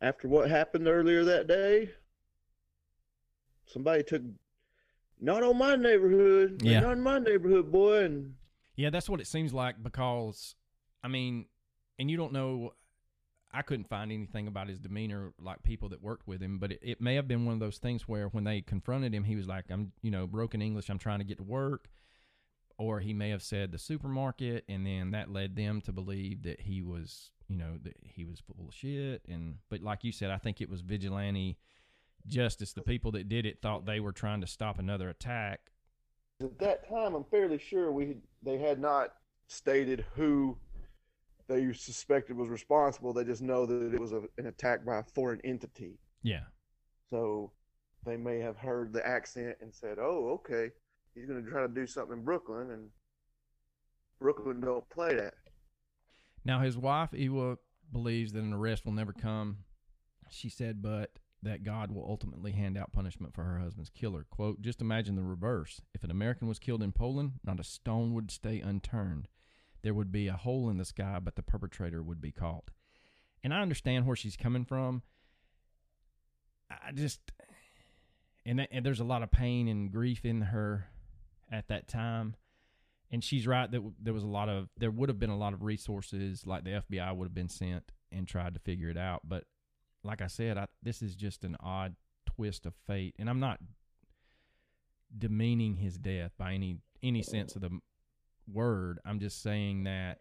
after 0.00 0.28
what 0.28 0.50
happened 0.50 0.88
earlier 0.88 1.24
that 1.24 1.46
day, 1.46 1.90
somebody 3.66 4.02
took 4.02 4.22
not 5.20 5.42
on 5.42 5.56
my 5.58 5.76
neighborhood, 5.76 6.62
Yeah. 6.62 6.80
not 6.80 6.92
in 6.92 7.00
my 7.02 7.18
neighborhood, 7.18 7.70
boy, 7.70 8.04
and 8.04 8.34
Yeah, 8.76 8.90
that's 8.90 9.08
what 9.08 9.20
it 9.20 9.26
seems 9.26 9.54
like 9.54 9.82
because, 9.82 10.56
I 11.02 11.08
mean, 11.08 11.46
and 11.98 12.10
you 12.10 12.16
don't 12.16 12.32
know. 12.32 12.74
I 13.52 13.62
couldn't 13.62 13.88
find 13.88 14.10
anything 14.10 14.48
about 14.48 14.68
his 14.68 14.80
demeanor, 14.80 15.32
like 15.40 15.62
people 15.62 15.88
that 15.90 16.02
worked 16.02 16.26
with 16.26 16.42
him, 16.42 16.58
but 16.58 16.72
it, 16.72 16.80
it 16.82 17.00
may 17.00 17.14
have 17.14 17.28
been 17.28 17.44
one 17.44 17.54
of 17.54 17.60
those 17.60 17.78
things 17.78 18.08
where 18.08 18.26
when 18.26 18.42
they 18.42 18.60
confronted 18.60 19.14
him, 19.14 19.22
he 19.22 19.36
was 19.36 19.46
like, 19.46 19.66
I'm, 19.70 19.92
you 20.02 20.10
know, 20.10 20.26
broken 20.26 20.60
English, 20.60 20.88
I'm 20.88 20.98
trying 20.98 21.20
to 21.20 21.24
get 21.24 21.36
to 21.38 21.44
work. 21.44 21.88
Or 22.78 22.98
he 22.98 23.12
may 23.12 23.30
have 23.30 23.44
said 23.44 23.70
the 23.70 23.78
supermarket, 23.78 24.64
and 24.68 24.84
then 24.84 25.12
that 25.12 25.30
led 25.30 25.54
them 25.54 25.80
to 25.82 25.92
believe 25.92 26.42
that 26.42 26.62
he 26.62 26.82
was, 26.82 27.30
you 27.46 27.56
know, 27.56 27.78
that 27.84 27.96
he 28.02 28.24
was 28.24 28.40
full 28.40 28.66
of 28.66 28.74
shit. 28.74 29.22
And, 29.28 29.58
but 29.70 29.80
like 29.80 30.02
you 30.02 30.10
said, 30.10 30.30
I 30.32 30.38
think 30.38 30.60
it 30.60 30.68
was 30.68 30.80
vigilante 30.80 31.56
justice. 32.26 32.72
The 32.72 32.82
people 32.82 33.12
that 33.12 33.28
did 33.28 33.46
it 33.46 33.58
thought 33.62 33.86
they 33.86 34.00
were 34.00 34.12
trying 34.12 34.40
to 34.40 34.46
stop 34.46 34.78
another 34.78 35.08
attack. 35.08 35.60
at 36.42 36.58
that 36.58 36.88
time, 36.88 37.14
I'm 37.14 37.24
fairly 37.24 37.58
sure 37.58 37.92
we 37.92 38.16
they 38.42 38.58
had 38.58 38.80
not 38.80 39.14
stated 39.46 40.04
who 40.14 40.56
they 41.48 41.72
suspected 41.72 42.36
was 42.36 42.48
responsible. 42.48 43.12
They 43.12 43.24
just 43.24 43.42
know 43.42 43.66
that 43.66 43.94
it 43.94 44.00
was 44.00 44.12
a, 44.12 44.22
an 44.38 44.46
attack 44.46 44.84
by 44.84 44.98
a 44.98 45.02
foreign 45.02 45.40
entity. 45.44 45.98
Yeah. 46.22 46.44
So 47.10 47.52
they 48.04 48.16
may 48.16 48.38
have 48.38 48.56
heard 48.56 48.92
the 48.92 49.06
accent 49.06 49.56
and 49.60 49.74
said, 49.74 49.98
"Oh, 49.98 50.40
okay, 50.40 50.70
he's 51.14 51.26
going 51.26 51.44
to 51.44 51.50
try 51.50 51.62
to 51.62 51.68
do 51.68 51.86
something 51.86 52.18
in 52.18 52.24
Brooklyn," 52.24 52.70
and 52.70 52.88
Brooklyn 54.20 54.60
don't 54.60 54.88
play 54.88 55.14
that. 55.14 55.34
Now, 56.44 56.60
his 56.60 56.76
wife, 56.76 57.10
Ewa, 57.12 57.56
believes 57.92 58.32
that 58.32 58.42
an 58.42 58.52
arrest 58.52 58.84
will 58.84 58.92
never 58.92 59.12
come. 59.12 59.58
She 60.30 60.48
said, 60.48 60.82
but 60.82 61.10
that 61.44 61.64
God 61.64 61.90
will 61.90 62.04
ultimately 62.06 62.52
hand 62.52 62.76
out 62.76 62.92
punishment 62.92 63.34
for 63.34 63.44
her 63.44 63.58
husband's 63.58 63.90
killer. 63.90 64.26
Quote, 64.30 64.60
just 64.60 64.80
imagine 64.80 65.16
the 65.16 65.22
reverse. 65.22 65.80
If 65.94 66.04
an 66.04 66.10
American 66.10 66.48
was 66.48 66.58
killed 66.58 66.82
in 66.82 66.92
Poland, 66.92 67.34
not 67.44 67.60
a 67.60 67.64
stone 67.64 68.14
would 68.14 68.30
stay 68.30 68.60
unturned. 68.60 69.28
There 69.82 69.94
would 69.94 70.10
be 70.10 70.28
a 70.28 70.34
hole 70.34 70.70
in 70.70 70.78
the 70.78 70.84
sky, 70.84 71.18
but 71.22 71.36
the 71.36 71.42
perpetrator 71.42 72.02
would 72.02 72.20
be 72.20 72.32
caught. 72.32 72.70
And 73.42 73.52
I 73.52 73.60
understand 73.60 74.06
where 74.06 74.16
she's 74.16 74.36
coming 74.36 74.64
from. 74.64 75.02
I 76.70 76.92
just, 76.92 77.20
and, 78.46 78.58
that, 78.58 78.68
and 78.72 78.84
there's 78.84 79.00
a 79.00 79.04
lot 79.04 79.22
of 79.22 79.30
pain 79.30 79.68
and 79.68 79.92
grief 79.92 80.24
in 80.24 80.40
her 80.40 80.86
at 81.52 81.68
that 81.68 81.88
time 81.88 82.36
and 83.14 83.22
she's 83.22 83.46
right 83.46 83.70
that 83.70 83.80
there 84.02 84.12
was 84.12 84.24
a 84.24 84.28
lot 84.28 84.48
of 84.48 84.68
there 84.76 84.90
would 84.90 85.08
have 85.08 85.20
been 85.20 85.30
a 85.30 85.38
lot 85.38 85.52
of 85.52 85.62
resources 85.62 86.46
like 86.46 86.64
the 86.64 86.82
FBI 86.90 87.14
would 87.14 87.26
have 87.26 87.34
been 87.34 87.48
sent 87.48 87.92
and 88.10 88.26
tried 88.26 88.54
to 88.54 88.60
figure 88.60 88.88
it 88.88 88.98
out 88.98 89.22
but 89.24 89.44
like 90.04 90.22
I 90.22 90.26
said 90.26 90.58
I, 90.58 90.66
this 90.82 91.02
is 91.02 91.14
just 91.16 91.44
an 91.44 91.56
odd 91.60 91.96
twist 92.26 92.66
of 92.66 92.74
fate 92.86 93.14
and 93.18 93.28
I'm 93.28 93.40
not 93.40 93.58
demeaning 95.16 95.76
his 95.76 95.96
death 95.96 96.32
by 96.38 96.52
any 96.52 96.78
any 97.02 97.22
sense 97.22 97.54
of 97.56 97.62
the 97.62 97.70
word 98.50 98.98
I'm 99.04 99.20
just 99.20 99.42
saying 99.42 99.84
that 99.84 100.18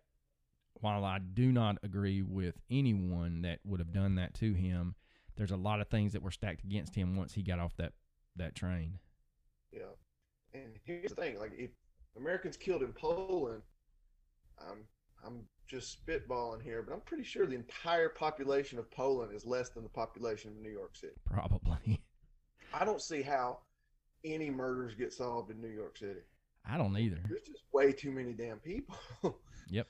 while 0.76 1.06
I 1.06 1.20
do 1.20 1.52
not 1.52 1.78
agree 1.84 2.22
with 2.22 2.56
anyone 2.70 3.42
that 3.44 3.60
would 3.64 3.80
have 3.80 3.92
done 3.94 4.16
that 4.16 4.34
to 4.36 4.54
him 4.54 4.96
there's 5.36 5.52
a 5.52 5.58
lot 5.58 5.82
of 5.82 5.88
things 5.88 6.14
that 6.14 6.22
were 6.22 6.32
stacked 6.32 6.64
against 6.64 6.96
him 6.96 7.16
once 7.16 7.34
he 7.34 7.44
got 7.44 7.60
off 7.60 7.76
that 7.78 7.94
that 8.36 8.56
train 8.56 9.00
Yeah. 9.72 9.82
And 10.54 10.80
here's 10.84 11.10
the 11.10 11.16
thing: 11.16 11.40
like, 11.40 11.54
if 11.58 11.72
Americans 12.16 12.58
killed 12.58 12.84
in 12.84 12.94
Poland, 12.94 13.64
I'm 15.26 15.42
just 15.68 16.06
spitballing 16.06 16.62
here, 16.62 16.82
but 16.82 16.94
I'm 16.94 17.02
pretty 17.02 17.24
sure 17.24 17.46
the 17.46 17.56
entire 17.56 18.10
population 18.10 18.78
of 18.80 18.90
Poland 18.92 19.34
is 19.34 19.46
less 19.46 19.70
than 19.70 19.84
the 19.84 19.90
population 19.90 20.52
of 20.52 20.58
New 20.58 20.70
York 20.70 20.96
City. 20.96 21.14
probably 21.26 22.02
I 22.74 22.86
don't 22.86 23.02
see 23.02 23.22
how 23.22 23.60
any 24.26 24.50
murders 24.50 24.96
get 24.96 25.14
solved 25.14 25.52
in 25.52 25.62
New 25.62 25.70
York 25.70 25.98
City. 25.98 26.22
I 26.66 26.78
don't 26.78 26.98
either 26.98 27.20
There's 27.28 27.42
just 27.42 27.64
way 27.74 27.92
too 27.92 28.12
many 28.12 28.34
damn 28.34 28.58
people. 28.60 28.96
Yep. 29.70 29.88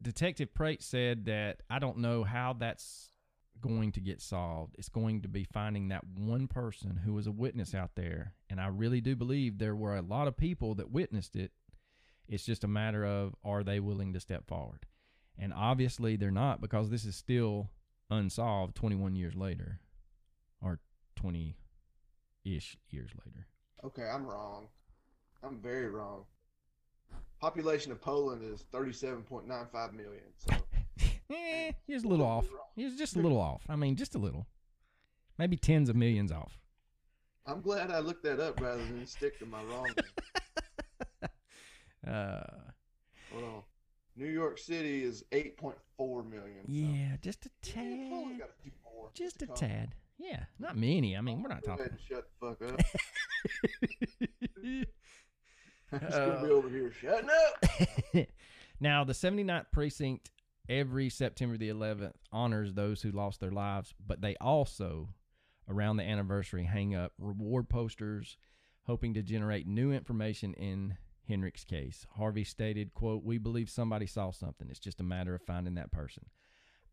Detective 0.00 0.54
Prate 0.54 0.82
said 0.82 1.26
that 1.26 1.60
I 1.68 1.78
don't 1.78 1.98
know 1.98 2.24
how 2.24 2.54
that's 2.54 3.10
going 3.60 3.92
to 3.92 4.00
get 4.00 4.20
solved. 4.20 4.74
It's 4.78 4.88
going 4.88 5.22
to 5.22 5.28
be 5.28 5.44
finding 5.44 5.88
that 5.88 6.04
one 6.16 6.48
person 6.48 7.00
who 7.04 7.12
was 7.12 7.26
a 7.26 7.32
witness 7.32 7.74
out 7.74 7.90
there. 7.94 8.34
And 8.50 8.60
I 8.60 8.66
really 8.66 9.00
do 9.00 9.14
believe 9.16 9.58
there 9.58 9.76
were 9.76 9.96
a 9.96 10.02
lot 10.02 10.28
of 10.28 10.36
people 10.36 10.74
that 10.76 10.90
witnessed 10.90 11.36
it. 11.36 11.52
It's 12.28 12.44
just 12.44 12.64
a 12.64 12.68
matter 12.68 13.04
of 13.04 13.34
are 13.44 13.62
they 13.62 13.80
willing 13.80 14.12
to 14.14 14.20
step 14.20 14.46
forward? 14.46 14.86
And 15.38 15.52
obviously 15.52 16.16
they're 16.16 16.30
not 16.30 16.60
because 16.60 16.90
this 16.90 17.04
is 17.04 17.16
still 17.16 17.70
unsolved 18.10 18.74
21 18.76 19.16
years 19.16 19.34
later 19.34 19.80
or 20.62 20.80
20 21.16 21.56
ish 22.44 22.76
years 22.90 23.10
later. 23.24 23.46
okay, 23.84 24.08
I'm 24.08 24.24
wrong. 24.26 24.68
I'm 25.42 25.58
very 25.60 25.88
wrong. 25.90 26.24
Population 27.40 27.92
of 27.92 28.00
Poland 28.00 28.42
is 28.42 28.64
37.95 28.72 29.92
million. 29.92 30.22
So 30.38 30.54
eh, 31.30 31.72
he 31.86 31.94
was 31.94 32.04
a 32.04 32.08
little 32.08 32.26
off. 32.26 32.46
He's 32.76 32.96
just 32.96 33.16
a 33.16 33.20
little 33.20 33.38
off. 33.40 33.62
I 33.68 33.76
mean, 33.76 33.96
just 33.96 34.14
a 34.14 34.18
little. 34.18 34.46
Maybe 35.38 35.56
tens 35.56 35.88
of 35.88 35.96
millions 35.96 36.32
off. 36.32 36.58
I'm 37.46 37.60
glad 37.60 37.90
I 37.90 37.98
looked 37.98 38.22
that 38.24 38.40
up 38.40 38.60
rather 38.60 38.82
than 38.82 39.04
stick 39.06 39.38
to 39.40 39.46
my 39.46 39.62
wrong. 39.64 39.88
Uh, 42.06 42.44
on. 43.34 43.62
New 44.16 44.28
York 44.30 44.58
City 44.58 45.02
is 45.02 45.24
8.4 45.32 46.24
million. 46.30 46.64
so- 46.66 46.72
yeah, 46.72 47.16
just 47.20 47.46
a 47.46 47.50
Yeah, 47.64 47.72
tad. 47.74 48.40
a 48.40 48.70
more. 48.94 49.10
Just 49.14 49.42
a 49.42 49.46
to 49.46 49.52
tad. 49.54 49.94
Yeah, 50.18 50.44
not 50.60 50.76
many. 50.76 51.16
I 51.16 51.20
mean, 51.20 51.42
we're 51.42 51.48
not 51.48 51.64
Go 51.64 51.72
ahead 51.72 51.90
talking. 51.90 51.92
and 51.92 52.00
shut 52.00 52.30
the 52.40 52.46
fuck 52.46 52.62
up. 52.72 52.80
I'm 55.92 56.00
just 56.00 56.12
gonna 56.12 56.42
be 56.42 56.48
Uh, 56.50 56.54
over 56.54 56.68
here 56.68 56.90
shutting 56.92 57.30
up. 57.30 58.26
now, 58.80 59.04
the 59.04 59.12
79th 59.12 59.66
precinct 59.72 60.30
every 60.68 61.08
September 61.10 61.56
the 61.56 61.68
11th 61.68 62.14
honors 62.32 62.74
those 62.74 63.02
who 63.02 63.10
lost 63.10 63.40
their 63.40 63.50
lives, 63.50 63.94
but 64.04 64.20
they 64.20 64.34
also, 64.36 65.10
around 65.68 65.96
the 65.96 66.04
anniversary, 66.04 66.64
hang 66.64 66.94
up 66.94 67.12
reward 67.18 67.68
posters, 67.68 68.36
hoping 68.84 69.14
to 69.14 69.22
generate 69.22 69.66
new 69.66 69.92
information 69.92 70.54
in 70.54 70.96
Henryk's 71.28 71.64
case. 71.64 72.06
Harvey 72.16 72.44
stated, 72.44 72.94
"quote 72.94 73.24
We 73.24 73.38
believe 73.38 73.70
somebody 73.70 74.06
saw 74.06 74.30
something. 74.30 74.68
It's 74.70 74.78
just 74.78 75.00
a 75.00 75.04
matter 75.04 75.34
of 75.34 75.42
finding 75.42 75.74
that 75.74 75.92
person. 75.92 76.26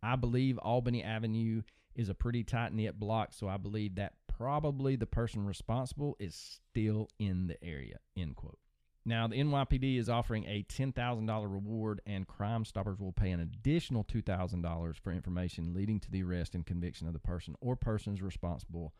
I 0.02 0.16
believe 0.16 0.58
Albany 0.58 1.04
Avenue 1.04 1.64
is 1.94 2.10
a 2.10 2.16
pretty 2.16 2.44
tight 2.44 2.74
knit 2.74 3.00
block, 3.00 3.34
so 3.34 3.48
I 3.48 3.58
believe 3.58 3.96
that 3.96 4.16
probably 4.28 4.96
the 4.96 5.06
person 5.06 5.46
responsible 5.46 6.16
is 6.20 6.36
still 6.36 7.10
in 7.20 7.48
the 7.48 7.64
area." 7.64 8.00
End 8.16 8.36
quote. 8.36 8.60
Now, 9.04 9.28
the 9.28 9.38
NYPD 9.38 9.98
is 9.98 10.10
offering 10.10 10.46
a 10.46 10.64
$10,000 10.64 11.48
reward, 11.48 12.02
and 12.06 12.28
Crime 12.28 12.66
Stoppers 12.66 13.00
will 13.00 13.12
pay 13.12 13.32
an 13.32 13.40
additional 13.40 14.04
$2,000 14.04 15.00
for 15.00 15.12
information 15.12 15.74
leading 15.74 16.00
to 16.02 16.12
the 16.12 16.22
arrest 16.22 16.54
and 16.54 16.66
conviction 16.66 17.08
of 17.08 17.14
the 17.14 17.20
person 17.20 17.56
or 17.62 17.76
persons 17.76 18.22
responsible 18.22 18.94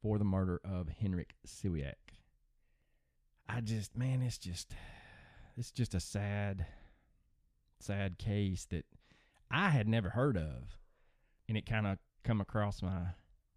for 0.00 0.16
the 0.16 0.24
murder 0.24 0.60
of 0.62 0.88
Henryk 0.88 1.32
Siwiak. 1.44 2.17
I 3.58 3.60
just, 3.60 3.96
man, 3.96 4.22
it's 4.22 4.38
just, 4.38 4.72
it's 5.56 5.72
just 5.72 5.92
a 5.92 5.98
sad, 5.98 6.64
sad 7.80 8.16
case 8.16 8.64
that 8.66 8.84
I 9.50 9.70
had 9.70 9.88
never 9.88 10.10
heard 10.10 10.36
of, 10.36 10.78
and 11.48 11.58
it 11.58 11.66
kind 11.66 11.84
of 11.84 11.98
come 12.22 12.40
across 12.40 12.82
my 12.82 13.00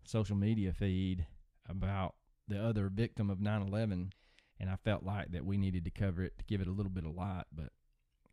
social 0.03 0.35
media 0.35 0.73
feed 0.73 1.27
about 1.69 2.15
the 2.47 2.59
other 2.59 2.89
victim 2.89 3.29
of 3.29 3.37
9/11 3.37 4.09
and 4.59 4.69
I 4.71 4.75
felt 4.77 5.03
like 5.03 5.33
that 5.33 5.45
we 5.45 5.55
needed 5.55 5.85
to 5.85 5.91
cover 5.91 6.23
it 6.23 6.35
to 6.39 6.45
give 6.45 6.61
it 6.61 6.67
a 6.67 6.71
little 6.71 6.91
bit 6.91 7.05
of 7.05 7.13
light. 7.13 7.45
But 7.55 7.69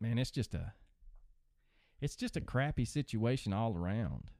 man, 0.01 0.17
it's 0.17 0.31
just 0.31 0.55
a 0.55 0.73
it's 2.01 2.15
just 2.15 2.35
a 2.35 2.41
crappy 2.41 2.85
situation 2.85 3.53
all 3.53 3.77
around. 3.77 4.31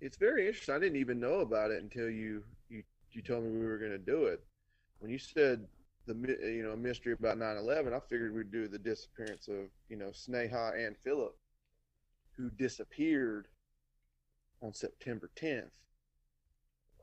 It's 0.00 0.16
very 0.16 0.46
interesting. 0.46 0.74
I 0.74 0.78
didn't 0.78 0.96
even 0.96 1.20
know 1.20 1.40
about 1.40 1.72
it 1.72 1.82
until 1.82 2.08
you 2.08 2.42
you 2.70 2.84
you 3.12 3.20
told 3.20 3.44
me 3.44 3.50
we 3.50 3.66
were 3.66 3.76
going 3.76 3.92
to 3.92 3.98
do 3.98 4.24
it. 4.24 4.42
When 5.00 5.10
you 5.10 5.18
said 5.18 5.68
the 6.08 6.38
uh, 6.42 6.46
you 6.46 6.62
know 6.62 6.74
mystery 6.74 7.12
about 7.12 7.38
9/11, 7.38 7.92
I 7.92 8.00
figured 8.00 8.34
we'd 8.34 8.50
do 8.50 8.66
the 8.66 8.78
disappearance 8.78 9.48
of 9.48 9.68
you 9.88 9.96
know 9.96 10.08
Sneha 10.08 10.76
Anne 10.76 10.96
Philip, 11.04 11.36
who 12.36 12.50
disappeared 12.50 13.46
on 14.60 14.72
September 14.74 15.30
10th, 15.40 15.70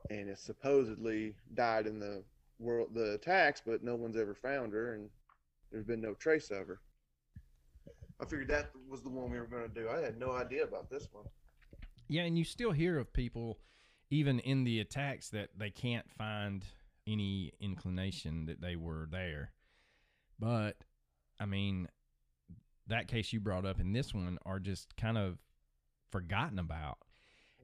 and 0.10 0.30
is 0.30 0.42
supposedly 0.42 1.36
died 1.54 1.88
in 1.88 2.00
the 2.00 2.24
world 2.60 2.90
the 2.94 3.14
attacks, 3.14 3.62
but 3.66 3.84
no 3.84 3.96
one's 3.96 4.18
ever 4.18 4.36
found 4.36 4.74
her, 4.74 4.96
and 4.96 5.10
there's 5.72 5.86
been 5.86 6.02
no 6.02 6.14
trace 6.16 6.52
of 6.52 6.68
her. 6.68 6.82
I 8.20 8.26
figured 8.26 8.48
that 8.50 8.72
was 8.90 9.02
the 9.02 9.10
one 9.10 9.30
we 9.30 9.38
were 9.38 9.46
going 9.46 9.68
to 9.68 9.74
do. 9.74 9.90
I 9.90 10.00
had 10.00 10.18
no 10.18 10.32
idea 10.32 10.64
about 10.64 10.90
this 10.90 11.08
one. 11.12 11.26
Yeah, 12.08 12.24
and 12.24 12.38
you 12.38 12.46
still 12.46 12.72
hear 12.72 12.98
of 12.98 13.12
people 13.12 13.60
even 14.10 14.40
in 14.40 14.64
the 14.64 14.80
attacks 14.80 15.30
that 15.30 15.50
they 15.58 15.70
can't 15.70 16.10
find 16.18 16.64
any 17.08 17.54
inclination 17.60 18.46
that 18.48 18.62
they 18.62 18.76
were 18.76 19.08
there. 19.10 19.52
But 20.40 20.78
I 21.40 21.46
mean, 21.46 21.88
that 22.88 23.08
case 23.08 23.34
you 23.34 23.40
brought 23.40 23.66
up 23.66 23.80
and 23.80 23.96
this 23.96 24.14
one 24.14 24.38
are 24.46 24.60
just 24.60 24.96
kind 24.98 25.18
of 25.18 25.38
forgotten 26.12 26.60
about. 26.60 27.00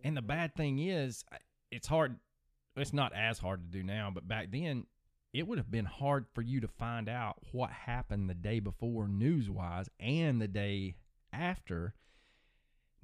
And 0.04 0.18
the 0.18 0.22
bad 0.22 0.56
thing 0.56 0.80
is, 0.80 1.24
it's 1.72 1.88
hard. 1.88 2.18
It's 2.76 2.94
not 2.94 3.14
as 3.14 3.40
hard 3.40 3.62
to 3.62 3.78
do 3.78 3.84
now, 3.84 4.12
but 4.14 4.28
back 4.28 4.52
then, 4.52 4.86
it 5.34 5.48
would 5.48 5.58
have 5.58 5.72
been 5.72 5.86
hard 5.86 6.26
for 6.34 6.42
you 6.42 6.60
to 6.62 6.68
find 6.68 7.08
out 7.08 7.38
what 7.52 7.70
happened 7.70 8.30
the 8.30 8.34
day 8.34 8.60
before 8.60 9.08
news 9.08 9.50
wise 9.50 9.90
and 10.00 10.42
the 10.42 10.48
day 10.48 10.96
after 11.32 11.94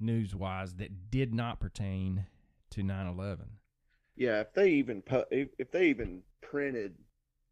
news 0.00 0.34
wise 0.34 0.74
that 0.74 1.10
did 1.10 1.34
not 1.34 1.60
pertain 1.60 2.26
to 2.70 2.82
9 2.82 3.06
11. 3.06 3.46
Yeah, 4.16 4.40
if 4.40 4.52
they 4.52 4.70
even 4.70 5.02
if, 5.30 5.48
if 5.58 5.70
they 5.70 5.86
even 5.88 6.22
printed 6.40 6.94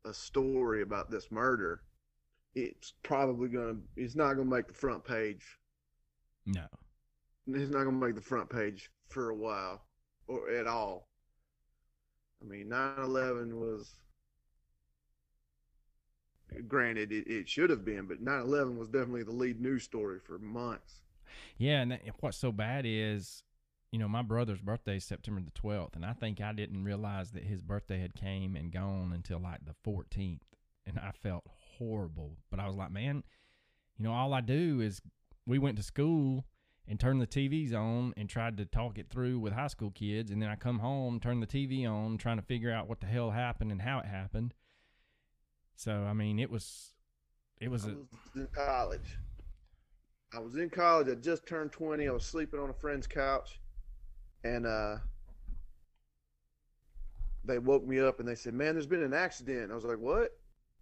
a 0.05 0.14
story 0.14 0.83
about 0.83 1.11
this 1.11 1.31
murder, 1.31 1.83
it's 2.55 2.94
probably 3.03 3.49
gonna 3.49 3.77
it's 3.96 4.16
not 4.16 4.35
gonna 4.35 4.51
make 4.51 4.66
the 4.66 4.75
front 4.75 5.05
page. 5.05 5.59
No. 6.46 6.66
It's 7.49 7.70
not 7.70 7.85
gonna 7.85 7.92
make 7.92 8.14
the 8.14 8.20
front 8.20 8.49
page 8.51 8.90
for 9.09 9.31
a 9.31 9.37
while 9.37 9.87
or 10.27 10.51
at 10.51 10.66
all. 10.66 11.09
I 12.42 12.46
mean, 12.46 12.68
9/11 12.68 13.55
was 13.55 13.96
granted 16.68 17.12
it, 17.12 17.27
it 17.27 17.49
should 17.49 17.70
have 17.70 17.85
been, 17.85 18.07
but 18.07 18.20
9/11 18.20 18.77
was 18.77 18.88
definitely 18.88 19.25
the 19.25 19.33
lead 19.33 19.61
news 19.61 19.83
story 19.83 20.20
for 20.20 20.38
months. 20.38 21.03
Yeah, 21.59 21.83
and 21.83 21.90
that, 21.92 22.03
and 22.05 22.14
what's 22.20 22.38
so 22.38 22.53
bad 22.53 22.85
is, 22.87 23.42
you 23.92 23.99
know, 23.99 24.09
my 24.09 24.22
brother's 24.22 24.61
birthday 24.61 24.96
is 24.96 25.05
September 25.05 25.40
the 25.40 25.61
12th, 25.61 25.94
and 25.94 26.05
I 26.05 26.12
think 26.12 26.40
I 26.40 26.53
didn't 26.53 26.85
realize 26.85 27.31
that 27.33 27.44
his 27.44 27.62
birthday 27.62 28.01
had 28.01 28.14
came 28.14 28.57
and 28.57 28.72
gone 28.72 29.12
until 29.14 29.40
like 29.40 29.61
the 29.64 29.75
14th, 29.88 30.40
and 30.87 30.99
I 30.99 31.12
felt 31.12 31.44
horrible. 31.79 32.37
But 32.51 32.61
I 32.61 32.66
was 32.66 32.77
like, 32.77 32.90
man, 32.90 33.22
you 33.96 34.05
know, 34.05 34.12
all 34.12 34.35
I 34.35 34.40
do 34.40 34.81
is 34.81 35.01
we 35.46 35.59
went 35.59 35.77
to 35.77 35.83
school 35.83 36.44
and 36.88 37.01
turned 37.01 37.20
the 37.20 37.27
TVs 37.27 37.75
on 37.75 38.12
and 38.16 38.29
tried 38.29 38.57
to 38.59 38.64
talk 38.64 38.99
it 38.99 39.09
through 39.11 39.38
with 39.38 39.53
high 39.53 39.66
school 39.68 39.90
kids, 39.90 40.31
and 40.31 40.42
then 40.42 40.49
I 40.49 40.57
come 40.57 40.81
home, 40.81 41.20
turn 41.20 41.40
the 41.40 41.46
TV 41.46 41.88
on, 41.88 42.18
trying 42.18 42.37
to 42.37 42.44
figure 42.44 42.72
out 42.72 42.88
what 42.88 43.01
the 43.01 43.07
hell 43.07 43.31
happened 43.31 43.72
and 43.72 43.83
how 43.83 44.01
it 44.01 44.07
happened. 44.07 44.55
So 45.77 45.92
I 45.92 46.12
mean, 46.12 46.38
it 46.38 46.51
was, 46.51 46.90
it 47.61 47.70
was 47.70 47.85
a 47.85 47.88
was 47.88 47.96
in 48.35 48.49
college. 48.53 49.18
I 50.35 50.40
was 50.40 50.57
in 50.57 50.70
college. 50.70 51.09
I 51.09 51.14
just 51.14 51.46
turned 51.46 51.72
20. 51.72 52.09
I 52.09 52.11
was 52.11 52.25
sleeping 52.25 52.61
on 52.61 52.68
a 52.68 52.75
friend's 52.75 53.07
couch. 53.07 53.61
And 54.46 54.64
uh, 54.64 54.96
they 57.44 57.59
woke 57.59 57.87
me 57.87 57.98
up 58.00 58.20
and 58.20 58.28
they 58.28 58.37
said, 58.37 58.54
Man, 58.54 58.74
there's 58.74 58.87
been 58.87 59.02
an 59.02 59.14
accident. 59.14 59.72
I 59.72 59.74
was 59.74 59.85
like, 59.85 59.98
What? 59.98 60.38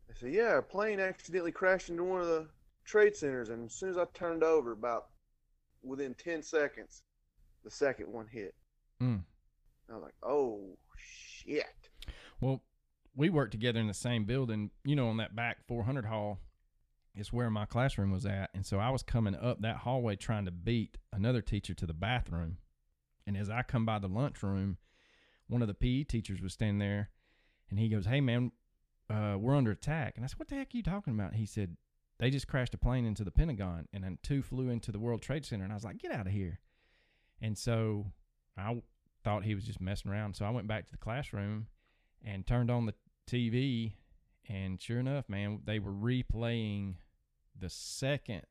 They 0.09 0.14
said, 0.14 0.33
Yeah, 0.33 0.59
a 0.59 0.62
plane 0.62 1.00
accidentally 1.00 1.53
crashed 1.53 1.88
into 1.88 2.05
one 2.05 2.20
of 2.20 2.27
the 2.27 2.46
trade 2.85 3.16
centers. 3.16 3.48
And 3.48 3.66
as 3.66 3.74
soon 3.74 3.90
as 3.90 3.96
I 3.96 4.05
turned 4.12 4.44
over, 4.44 4.72
about 4.72 5.07
within 5.83 6.14
10 6.14 6.42
seconds, 6.42 7.03
the 7.64 7.70
second 7.70 8.12
one 8.12 8.27
hit. 8.27 8.55
Mm. 9.03 9.22
I 9.90 9.94
was 9.94 10.03
like, 10.03 10.14
Oh, 10.22 10.77
shit. 10.98 11.64
Well, 12.40 12.62
we 13.16 13.31
worked 13.31 13.53
together 13.53 13.81
in 13.81 13.87
the 13.87 13.94
same 13.94 14.24
building. 14.24 14.70
You 14.85 14.96
know, 14.96 15.09
on 15.09 15.16
that 15.16 15.35
back 15.35 15.66
400 15.66 16.05
hall 16.05 16.38
is 17.14 17.33
where 17.33 17.48
my 17.48 17.64
classroom 17.64 18.11
was 18.11 18.27
at. 18.27 18.50
And 18.53 18.66
so 18.66 18.79
I 18.79 18.90
was 18.90 19.03
coming 19.03 19.35
up 19.35 19.62
that 19.62 19.79
hallway 19.79 20.16
trying 20.16 20.44
to 20.44 20.50
beat 20.50 20.98
another 21.12 21.40
teacher 21.40 21.72
to 21.72 21.87
the 21.87 21.94
bathroom. 21.94 22.59
And 23.27 23.37
as 23.37 23.51
I 23.51 23.63
come 23.63 23.87
by 23.87 23.99
the 23.99 24.09
lunchroom, 24.09 24.79
one 25.49 25.63
of 25.63 25.69
the 25.69 25.75
PE 25.75 26.05
teachers 26.05 26.41
was 26.41 26.53
standing 26.53 26.79
there 26.79 27.11
and 27.71 27.79
he 27.79 27.89
goes, 27.89 28.07
Hey, 28.07 28.21
man, 28.21 28.53
uh, 29.11 29.37
we're 29.39 29.57
under 29.57 29.71
attack. 29.71 30.15
And 30.17 30.25
I 30.25 30.29
said, 30.29 30.39
What 30.39 30.49
the 30.49 30.57
heck 30.57 30.75
are 30.75 30.77
you 30.77 30.83
talking 30.83 31.15
about? 31.15 31.35
He 31.35 31.47
said, 31.47 31.77
They 32.19 32.31
just 32.31 32.49
crashed 32.49 32.75
a 32.75 32.79
plane 32.79 33.05
into 33.05 33.25
the 33.25 33.31
Pentagon 33.31 33.89
and 33.93 34.05
then 34.05 34.19
two 34.23 34.43
flew 34.43 34.69
into 34.69 34.93
the 34.93 34.99
World 34.99 35.23
Trade 35.23 35.45
Center. 35.45 35.65
And 35.65 35.73
I 35.73 35.77
was 35.77 35.85
like, 35.85 35.99
Get 35.99 36.13
out 36.13 36.27
of 36.27 36.33
here. 36.33 36.61
And 37.41 37.57
so 37.59 38.07
I 38.57 38.83
thought 39.23 39.45
he 39.45 39.55
was 39.55 39.65
just 39.65 39.81
messing 39.81 40.11
around. 40.11 40.37
So 40.37 40.45
I 40.45 40.51
went 40.51 40.67
back 40.67 40.87
to 40.87 40.93
the 40.93 40.99
classroom 40.99 41.67
and 42.25 42.47
turned 42.47 42.71
on 42.71 42.87
the 42.87 42.95
TV, 43.27 43.93
and 44.49 44.81
sure 44.81 45.01
enough, 45.01 45.29
man, 45.29 45.61
they 45.65 45.79
were 45.79 45.93
replaying 45.93 46.95
the 47.59 47.71
second 47.71 48.47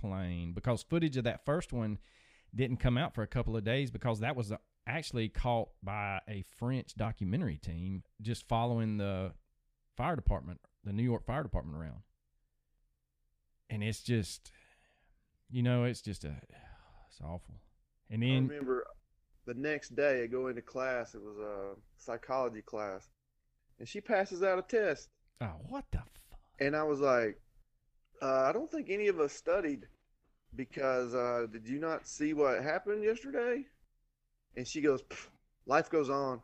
plane 0.00 0.52
because 0.52 0.82
footage 0.82 1.16
of 1.16 1.24
that 1.24 1.44
first 1.44 1.72
one 1.72 1.98
didn't 2.54 2.78
come 2.78 2.96
out 2.96 3.14
for 3.14 3.22
a 3.22 3.26
couple 3.26 3.56
of 3.56 3.64
days 3.64 3.90
because 3.90 4.20
that 4.20 4.36
was 4.36 4.52
uh, 4.52 4.56
actually 4.86 5.28
caught 5.28 5.68
by 5.82 6.20
a 6.28 6.44
French 6.58 6.94
documentary 6.94 7.56
team 7.56 8.02
just 8.20 8.46
following 8.48 8.98
the 8.98 9.32
fire 9.96 10.16
department, 10.16 10.60
the 10.84 10.92
New 10.92 11.02
York 11.02 11.24
Fire 11.24 11.42
Department 11.42 11.76
around. 11.78 12.02
And 13.70 13.82
it's 13.82 14.02
just, 14.02 14.52
you 15.50 15.62
know, 15.62 15.84
it's 15.84 16.02
just 16.02 16.24
a, 16.24 16.34
it's 17.08 17.20
awful. 17.20 17.60
And 18.10 18.22
I 18.22 18.26
then, 18.26 18.48
remember 18.48 18.86
the 19.46 19.54
next 19.54 19.96
day 19.96 20.22
I 20.22 20.26
go 20.26 20.48
into 20.48 20.62
class. 20.62 21.14
It 21.14 21.22
was 21.22 21.38
a 21.38 21.74
psychology 21.96 22.62
class. 22.62 23.08
And 23.78 23.88
she 23.88 24.00
passes 24.00 24.42
out 24.42 24.58
a 24.58 24.62
test. 24.62 25.08
oh, 25.40 25.56
what 25.68 25.84
the 25.90 25.98
fuck? 25.98 26.38
And 26.60 26.76
I 26.76 26.84
was 26.84 27.00
like, 27.00 27.40
uh, 28.22 28.42
I 28.42 28.52
don't 28.52 28.70
think 28.70 28.88
any 28.90 29.08
of 29.08 29.18
us 29.18 29.32
studied 29.32 29.86
because 30.56 31.14
uh, 31.14 31.46
did 31.50 31.68
you 31.68 31.78
not 31.78 32.06
see 32.06 32.32
what 32.32 32.62
happened 32.62 33.02
yesterday? 33.02 33.64
And 34.56 34.66
she 34.66 34.80
goes, 34.80 35.02
life 35.66 35.90
goes 35.90 36.10
on, 36.10 36.40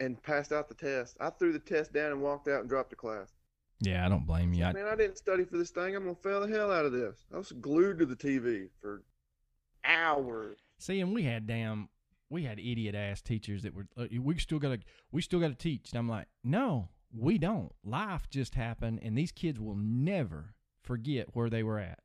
and 0.00 0.22
passed 0.22 0.52
out 0.52 0.68
the 0.68 0.74
test. 0.74 1.16
I 1.20 1.30
threw 1.30 1.52
the 1.52 1.58
test 1.58 1.92
down 1.92 2.12
and 2.12 2.22
walked 2.22 2.48
out 2.48 2.60
and 2.60 2.68
dropped 2.68 2.90
the 2.90 2.96
class. 2.96 3.32
Yeah, 3.80 4.06
I 4.06 4.08
don't 4.08 4.26
blame 4.26 4.54
you. 4.54 4.64
I, 4.64 4.72
Man, 4.72 4.86
I 4.86 4.96
didn't 4.96 5.18
study 5.18 5.44
for 5.44 5.58
this 5.58 5.70
thing. 5.70 5.94
I'm 5.94 6.04
gonna 6.04 6.14
fail 6.14 6.40
the 6.40 6.48
hell 6.48 6.72
out 6.72 6.86
of 6.86 6.92
this. 6.92 7.26
I 7.32 7.36
was 7.36 7.52
glued 7.52 7.98
to 7.98 8.06
the 8.06 8.16
TV 8.16 8.68
for 8.80 9.02
hours. 9.84 10.58
see, 10.78 11.00
and 11.00 11.14
we 11.14 11.24
had 11.24 11.46
damn, 11.46 11.88
we 12.30 12.44
had 12.44 12.58
idiot 12.58 12.94
ass 12.94 13.20
teachers 13.20 13.62
that 13.64 13.74
were. 13.74 13.86
Uh, 13.96 14.06
we 14.20 14.38
still 14.38 14.58
gotta, 14.58 14.80
we 15.12 15.20
still 15.20 15.40
gotta 15.40 15.54
teach. 15.54 15.90
And 15.92 15.98
I'm 15.98 16.08
like, 16.08 16.26
no, 16.42 16.88
we 17.14 17.36
don't. 17.36 17.72
Life 17.84 18.30
just 18.30 18.54
happened, 18.54 19.00
and 19.02 19.16
these 19.16 19.32
kids 19.32 19.60
will 19.60 19.76
never 19.76 20.54
forget 20.82 21.34
where 21.34 21.50
they 21.50 21.62
were 21.62 21.78
at. 21.78 22.00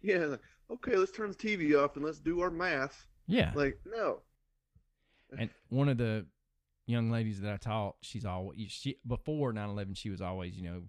Yeah, 0.00 0.36
okay, 0.70 0.96
let's 0.96 1.12
turn 1.12 1.30
the 1.30 1.36
TV 1.36 1.78
off 1.82 1.96
and 1.96 2.04
let's 2.04 2.18
do 2.18 2.40
our 2.40 2.50
math. 2.50 3.06
Yeah. 3.26 3.52
Like, 3.54 3.78
no. 3.86 4.22
And 5.38 5.50
one 5.68 5.88
of 5.88 5.98
the 5.98 6.26
young 6.86 7.10
ladies 7.10 7.40
that 7.40 7.52
I 7.52 7.56
taught, 7.56 7.96
she's 8.02 8.24
always 8.24 8.70
she 8.70 8.98
before 9.06 9.52
9/11, 9.52 9.96
she 9.96 10.10
was 10.10 10.20
always, 10.20 10.56
you 10.56 10.64
know, 10.64 10.82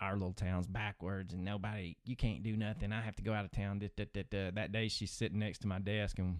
our 0.00 0.14
little 0.14 0.32
town's 0.32 0.66
backwards 0.66 1.34
and 1.34 1.44
nobody, 1.44 1.96
you 2.04 2.16
can't 2.16 2.42
do 2.42 2.56
nothing. 2.56 2.92
I 2.92 3.02
have 3.02 3.16
to 3.16 3.22
go 3.22 3.32
out 3.32 3.44
of 3.44 3.52
town. 3.52 3.78
Da, 3.78 3.88
da, 3.96 4.24
da. 4.30 4.50
That 4.50 4.72
day, 4.72 4.88
she's 4.88 5.12
sitting 5.12 5.38
next 5.38 5.60
to 5.60 5.68
my 5.68 5.78
desk 5.78 6.18
and 6.18 6.38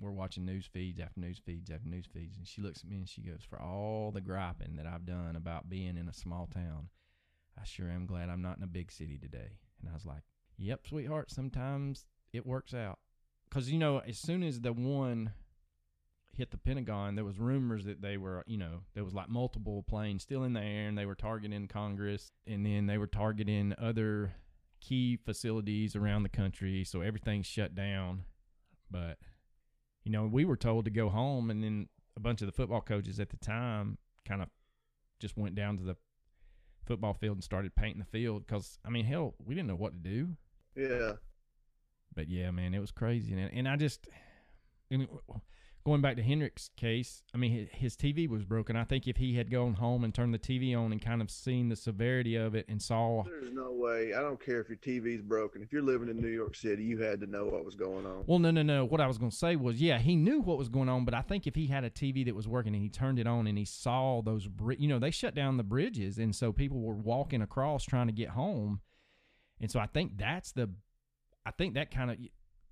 we're 0.00 0.10
watching 0.10 0.44
news 0.44 0.66
feeds 0.66 0.98
after 1.00 1.20
news 1.20 1.40
feeds 1.44 1.70
after 1.70 1.88
news 1.88 2.06
feeds, 2.06 2.36
and 2.36 2.46
she 2.46 2.60
looks 2.60 2.80
at 2.80 2.90
me 2.90 2.96
and 2.98 3.08
she 3.08 3.22
goes, 3.22 3.42
"For 3.48 3.60
all 3.60 4.10
the 4.10 4.20
griping 4.20 4.76
that 4.76 4.86
I've 4.86 5.06
done 5.06 5.36
about 5.36 5.68
being 5.68 5.96
in 5.96 6.08
a 6.08 6.12
small 6.12 6.46
town, 6.46 6.88
I 7.56 7.64
sure 7.64 7.88
am 7.88 8.06
glad 8.06 8.28
I'm 8.28 8.42
not 8.42 8.56
in 8.56 8.64
a 8.64 8.68
big 8.68 8.90
city 8.90 9.18
today." 9.18 9.58
And 9.80 9.88
I 9.88 9.94
was 9.94 10.04
like, 10.04 10.24
"Yep, 10.58 10.86
sweetheart. 10.86 11.30
Sometimes 11.30 12.06
it 12.32 12.46
works 12.46 12.74
out." 12.74 12.98
Because 13.48 13.70
you 13.70 13.78
know, 13.78 13.98
as 13.98 14.18
soon 14.18 14.42
as 14.42 14.60
the 14.60 14.72
one 14.72 15.32
hit 16.32 16.50
the 16.50 16.58
Pentagon, 16.58 17.14
there 17.14 17.24
was 17.24 17.38
rumors 17.38 17.84
that 17.84 18.02
they 18.02 18.16
were, 18.16 18.42
you 18.46 18.58
know, 18.58 18.80
there 18.94 19.04
was 19.04 19.14
like 19.14 19.28
multiple 19.28 19.84
planes 19.84 20.22
still 20.22 20.42
in 20.44 20.52
the 20.52 20.60
air, 20.60 20.88
and 20.88 20.98
they 20.98 21.06
were 21.06 21.14
targeting 21.14 21.68
Congress, 21.68 22.32
and 22.46 22.66
then 22.66 22.86
they 22.86 22.98
were 22.98 23.06
targeting 23.06 23.74
other 23.78 24.34
key 24.80 25.16
facilities 25.16 25.96
around 25.96 26.22
the 26.22 26.28
country. 26.28 26.84
So 26.84 27.00
everything's 27.00 27.46
shut 27.46 27.74
down. 27.74 28.24
But 28.90 29.18
you 30.04 30.12
know, 30.12 30.26
we 30.26 30.44
were 30.44 30.56
told 30.56 30.84
to 30.84 30.90
go 30.90 31.08
home, 31.08 31.50
and 31.50 31.62
then 31.62 31.88
a 32.16 32.20
bunch 32.20 32.42
of 32.42 32.46
the 32.46 32.52
football 32.52 32.80
coaches 32.80 33.18
at 33.18 33.30
the 33.30 33.36
time 33.36 33.98
kind 34.24 34.42
of 34.42 34.48
just 35.20 35.36
went 35.36 35.54
down 35.54 35.78
to 35.78 35.84
the 35.84 35.96
football 36.86 37.14
field 37.14 37.36
and 37.36 37.44
started 37.44 37.74
painting 37.74 38.00
the 38.00 38.18
field 38.18 38.46
because 38.46 38.78
I 38.84 38.90
mean, 38.90 39.04
hell, 39.04 39.34
we 39.44 39.54
didn't 39.54 39.68
know 39.68 39.76
what 39.76 39.92
to 39.92 40.10
do. 40.10 40.36
Yeah. 40.76 41.12
But 42.14 42.28
yeah, 42.28 42.50
man, 42.50 42.74
it 42.74 42.80
was 42.80 42.90
crazy, 42.90 43.32
and 43.32 43.50
and 43.52 43.68
I 43.68 43.76
just 43.76 44.08
and 44.90 45.08
going 45.84 46.00
back 46.00 46.16
to 46.16 46.22
Hendrick's 46.22 46.70
case, 46.76 47.22
I 47.34 47.36
mean, 47.36 47.68
his, 47.70 47.94
TV 47.94 48.28
was 48.28 48.42
broken. 48.42 48.74
I 48.74 48.84
think 48.84 49.06
if 49.06 49.18
he 49.18 49.36
had 49.36 49.50
gone 49.50 49.74
home 49.74 50.02
and 50.02 50.14
turned 50.14 50.32
the 50.32 50.38
TV 50.38 50.76
on 50.76 50.92
and 50.92 51.00
kind 51.00 51.20
of 51.20 51.30
seen 51.30 51.68
the 51.68 51.76
severity 51.76 52.36
of 52.36 52.54
it 52.54 52.66
and 52.68 52.80
saw, 52.80 53.22
There's 53.24 53.52
no 53.52 53.70
way. 53.72 54.14
I 54.14 54.22
don't 54.22 54.42
care 54.42 54.60
if 54.60 54.68
your 54.68 54.78
TV's 54.78 55.20
broken. 55.20 55.62
If 55.62 55.72
you're 55.72 55.82
living 55.82 56.08
in 56.08 56.20
New 56.20 56.28
York 56.28 56.56
City, 56.56 56.82
you 56.82 56.98
had 56.98 57.20
to 57.20 57.26
know 57.26 57.44
what 57.44 57.64
was 57.64 57.74
going 57.74 58.06
on. 58.06 58.24
well, 58.26 58.38
no, 58.38 58.50
no, 58.50 58.62
no. 58.62 58.84
What 58.84 59.00
I 59.00 59.06
was 59.06 59.18
going 59.18 59.30
to 59.30 59.36
say 59.36 59.56
was, 59.56 59.80
yeah, 59.80 59.98
he 59.98 60.16
knew 60.16 60.40
what 60.40 60.56
was 60.56 60.68
going 60.68 60.88
on, 60.88 61.04
but 61.04 61.14
I 61.14 61.20
think 61.20 61.46
if 61.46 61.54
he 61.54 61.66
had 61.66 61.84
a 61.84 61.90
TV 61.90 62.24
that 62.24 62.34
was 62.34 62.48
working 62.48 62.74
and 62.74 62.82
he 62.82 62.88
turned 62.88 63.18
it 63.18 63.26
on 63.26 63.46
and 63.46 63.58
he 63.58 63.66
saw 63.66 64.22
those, 64.22 64.46
bri- 64.46 64.76
you 64.78 64.88
know, 64.88 64.98
they 64.98 65.10
shut 65.10 65.34
down 65.34 65.58
the 65.58 65.62
bridges, 65.62 66.18
and 66.18 66.34
so 66.34 66.52
people 66.52 66.80
were 66.80 66.94
walking 66.94 67.42
across 67.42 67.84
trying 67.84 68.06
to 68.06 68.12
get 68.12 68.30
home, 68.30 68.80
and 69.64 69.70
so 69.70 69.80
I 69.80 69.86
think 69.86 70.18
that's 70.18 70.52
the, 70.52 70.68
I 71.46 71.50
think 71.50 71.72
that 71.72 71.90
kind 71.90 72.10
of 72.10 72.18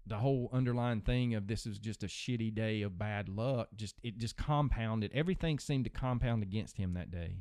the 0.07 0.19
whole 0.19 0.51
underlying 0.53 1.01
thing 1.01 1.35
of 1.35 1.47
this 1.47 1.65
is 1.65 1.79
just 1.79 2.03
a 2.03 2.07
shitty 2.07 2.55
day 2.55 2.83
of 2.83 2.99
bad 2.99 3.31
luck 3.31 3.69
just 3.75 3.99
it 4.03 4.19
just 4.19 4.37
compounded 4.37 5.11
everything 5.15 5.59
seemed 5.59 5.85
to 5.85 5.91
compound 5.91 6.43
against 6.43 6.77
him 6.77 6.93
that 6.93 7.11
day. 7.11 7.37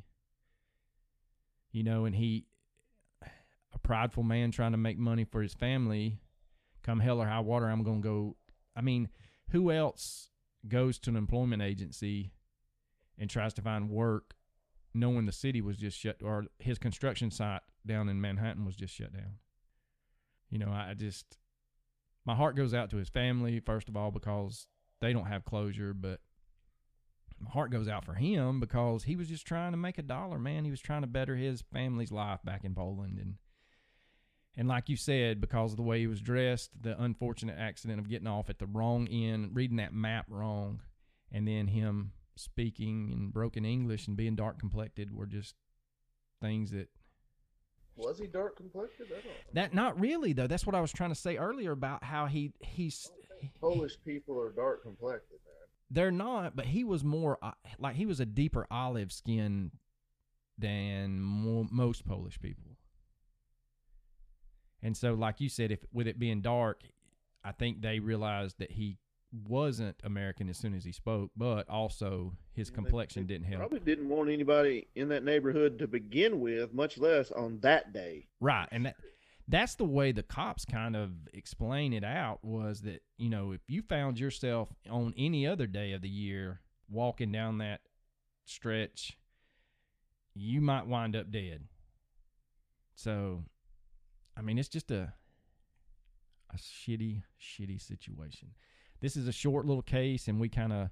You 1.73 1.83
know 1.83 2.05
and 2.05 2.15
he 2.15 2.45
a 3.21 3.79
prideful 3.79 4.23
man 4.23 4.51
trying 4.51 4.71
to 4.71 4.77
make 4.77 4.97
money 4.97 5.25
for 5.25 5.41
his 5.41 5.53
family 5.53 6.21
come 6.81 7.01
hell 7.01 7.21
or 7.21 7.27
high 7.27 7.41
water 7.41 7.67
i'm 7.67 7.83
going 7.83 8.01
to 8.01 8.07
go 8.07 8.35
i 8.73 8.79
mean 8.79 9.09
who 9.49 9.69
else 9.69 10.29
goes 10.65 10.97
to 10.97 11.09
an 11.09 11.17
employment 11.17 11.61
agency 11.61 12.31
and 13.17 13.29
tries 13.29 13.53
to 13.55 13.61
find 13.61 13.89
work 13.89 14.33
knowing 14.93 15.25
the 15.25 15.31
city 15.33 15.59
was 15.59 15.75
just 15.75 15.99
shut 15.99 16.21
or 16.23 16.45
his 16.57 16.77
construction 16.77 17.29
site 17.31 17.61
down 17.85 18.09
in 18.09 18.21
manhattan 18.21 18.65
was 18.65 18.75
just 18.75 18.93
shut 18.93 19.13
down. 19.13 19.35
You 20.49 20.59
know 20.59 20.71
i 20.71 20.93
just 20.93 21.37
my 22.25 22.35
heart 22.35 22.55
goes 22.55 22.73
out 22.73 22.89
to 22.91 22.97
his 22.97 23.09
family 23.09 23.59
first 23.59 23.89
of 23.89 23.95
all 23.95 24.11
because 24.11 24.67
they 24.99 25.13
don't 25.13 25.27
have 25.27 25.45
closure 25.45 25.93
but 25.93 26.19
my 27.43 27.49
heart 27.49 27.71
goes 27.71 27.87
out 27.87 28.05
for 28.05 28.13
him 28.13 28.59
because 28.59 29.03
he 29.03 29.15
was 29.15 29.27
just 29.27 29.47
trying 29.47 29.71
to 29.71 29.77
make 29.77 29.97
a 29.97 30.03
dollar 30.03 30.37
man. 30.37 30.63
He 30.63 30.69
was 30.69 30.81
trying 30.81 31.01
to 31.01 31.07
better 31.07 31.35
his 31.35 31.63
family's 31.73 32.11
life 32.11 32.39
back 32.43 32.63
in 32.63 32.75
poland. 32.75 33.17
And 33.17 33.35
and 34.55 34.67
like 34.67 34.89
you 34.89 34.95
said 34.95 35.41
because 35.41 35.71
of 35.71 35.77
the 35.77 35.83
way 35.83 35.99
he 35.99 36.07
was 36.07 36.21
dressed 36.21 36.71
the 36.79 37.01
unfortunate 37.01 37.57
accident 37.57 37.99
of 37.99 38.09
getting 38.09 38.27
off 38.27 38.49
at 38.49 38.59
the 38.59 38.65
wrong 38.65 39.07
end 39.07 39.51
reading 39.53 39.77
that 39.77 39.93
map 39.93 40.25
wrong 40.29 40.81
and 41.31 41.47
then 41.47 41.67
him 41.67 42.11
speaking 42.35 43.11
in 43.11 43.29
broken 43.29 43.63
english 43.63 44.07
and 44.07 44.17
being 44.17 44.35
dark 44.35 44.59
complected 44.59 45.15
were 45.15 45.25
just 45.25 45.55
things 46.41 46.71
that 46.71 46.89
Was 48.01 48.19
he 48.19 48.27
dark 48.27 48.57
complected? 48.57 49.07
That 49.53 49.73
not 49.73 49.99
really 49.99 50.33
though 50.33 50.47
that's 50.47 50.65
what 50.65 50.75
i 50.75 50.81
was 50.81 50.91
trying 50.91 51.09
to 51.11 51.15
say 51.15 51.37
earlier 51.37 51.71
about 51.71 52.03
how 52.03 52.25
he 52.25 52.51
he's 52.59 53.11
Polish 53.59 53.97
people 54.05 54.39
are 54.39 54.51
dark 54.51 54.83
complected, 54.83 55.39
man. 55.45 55.67
They're 55.89 56.11
not, 56.11 56.55
but 56.55 56.65
he 56.65 56.83
was 56.83 57.03
more 57.03 57.37
uh, 57.41 57.51
like 57.79 57.95
he 57.95 58.05
was 58.05 58.19
a 58.19 58.25
deeper 58.25 58.67
olive 58.69 59.11
skin 59.11 59.71
than 60.57 61.19
mo- 61.19 61.67
most 61.71 62.05
Polish 62.05 62.39
people. 62.39 62.77
And 64.83 64.95
so, 64.95 65.13
like 65.13 65.41
you 65.41 65.49
said, 65.49 65.71
if 65.71 65.79
with 65.91 66.07
it 66.07 66.19
being 66.19 66.41
dark, 66.41 66.83
I 67.43 67.51
think 67.51 67.81
they 67.81 67.99
realized 67.99 68.59
that 68.59 68.71
he 68.71 68.97
wasn't 69.31 69.95
American 70.03 70.49
as 70.49 70.57
soon 70.57 70.73
as 70.73 70.83
he 70.83 70.91
spoke, 70.91 71.31
but 71.37 71.67
also 71.69 72.33
his 72.53 72.67
Yeah, 72.67 72.71
they- 72.71 72.75
complexion 72.75 73.23
they 73.27 73.33
didn't 73.33 73.47
help. 73.47 73.59
Probably 73.59 73.79
didn't 73.79 74.09
want 74.09 74.29
anybody 74.29 74.87
in 74.95 75.07
that 75.09 75.23
neighborhood 75.23 75.79
to 75.79 75.87
begin 75.87 76.39
with, 76.41 76.73
much 76.73 76.97
less 76.97 77.31
on 77.31 77.59
that 77.61 77.93
day. 77.93 78.27
Right, 78.39 78.67
and 78.71 78.85
that 78.85 78.97
that's 79.47 79.75
the 79.75 79.85
way 79.85 80.11
the 80.11 80.23
cops 80.23 80.63
kind 80.65 80.95
of 80.95 81.11
explain 81.33 81.91
it 81.93 82.03
out 82.03 82.43
was 82.43 82.81
that 82.83 83.03
you 83.17 83.29
know 83.29 83.51
if 83.51 83.61
you 83.67 83.81
found 83.81 84.19
yourself 84.19 84.73
on 84.89 85.13
any 85.17 85.45
other 85.47 85.67
day 85.67 85.91
of 85.93 86.01
the 86.01 86.09
year 86.09 86.61
walking 86.89 87.31
down 87.31 87.57
that 87.59 87.81
stretch, 88.45 89.17
you 90.33 90.59
might 90.61 90.87
wind 90.87 91.15
up 91.15 91.31
dead. 91.31 91.67
So, 92.95 93.45
I 94.37 94.41
mean, 94.41 94.57
it's 94.59 94.69
just 94.69 94.91
a 94.91 95.13
a 96.53 96.57
shitty, 96.57 97.23
shitty 97.39 97.79
situation. 97.81 98.49
This 99.01 99.17
is 99.17 99.27
a 99.27 99.31
short 99.31 99.65
little 99.65 99.81
case, 99.81 100.27
and 100.27 100.39
we 100.39 100.47
kind 100.47 100.71
of 100.71 100.89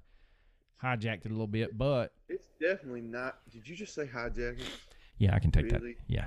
hijacked 0.82 1.24
it 1.24 1.26
a 1.26 1.30
little 1.30 1.46
bit, 1.46 1.78
but 1.78 2.12
It's 2.28 2.48
definitely 2.60 3.02
not. 3.02 3.38
Did 3.52 3.68
you 3.68 3.76
just 3.76 3.94
say 3.94 4.04
hijacking? 4.06 4.62
yeah, 5.18 5.34
I 5.34 5.38
can 5.38 5.50
take 5.52 5.66
Really? 5.70 5.92
that. 5.94 6.00
Yeah, 6.08 6.26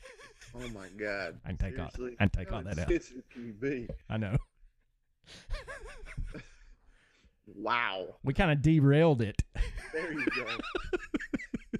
Oh 0.56 0.68
my 0.68 0.86
god! 0.96 1.38
I 1.44 1.48
can 1.48 1.56
take 1.58 1.78
all- 1.78 1.90
I 2.04 2.14
can 2.16 2.28
take 2.30 2.50
How 2.50 2.56
all 2.58 2.62
that 2.62 2.78
out. 2.78 2.86
Can 2.88 3.46
you 3.46 3.52
be? 3.52 3.88
I 4.08 4.16
know. 4.16 4.36
Wow. 7.56 8.16
We 8.24 8.32
kind 8.32 8.50
of 8.50 8.62
derailed 8.62 9.20
it. 9.20 9.42
There 9.92 10.12
you 10.12 10.24
go. 10.34 10.46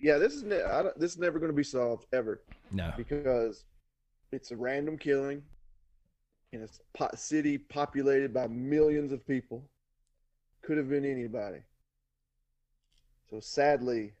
yeah, 0.00 0.18
this 0.18 0.34
is 0.34 0.42
ne- 0.42 0.62
I 0.62 0.82
don't, 0.82 0.98
this 1.00 1.12
is 1.12 1.18
never 1.18 1.38
going 1.38 1.50
to 1.50 1.56
be 1.56 1.64
solved 1.64 2.06
ever 2.12 2.42
No. 2.70 2.92
because 2.96 3.64
it's 4.30 4.50
a 4.50 4.56
random 4.56 4.98
killing 4.98 5.42
in 6.52 6.62
a 6.62 6.68
po- 6.96 7.10
city 7.14 7.58
populated 7.58 8.32
by 8.32 8.46
millions 8.46 9.12
of 9.12 9.26
people. 9.26 9.68
Could 10.62 10.76
have 10.76 10.88
been 10.88 11.04
anybody. 11.04 11.60
So 13.30 13.40
sadly, 13.40 14.12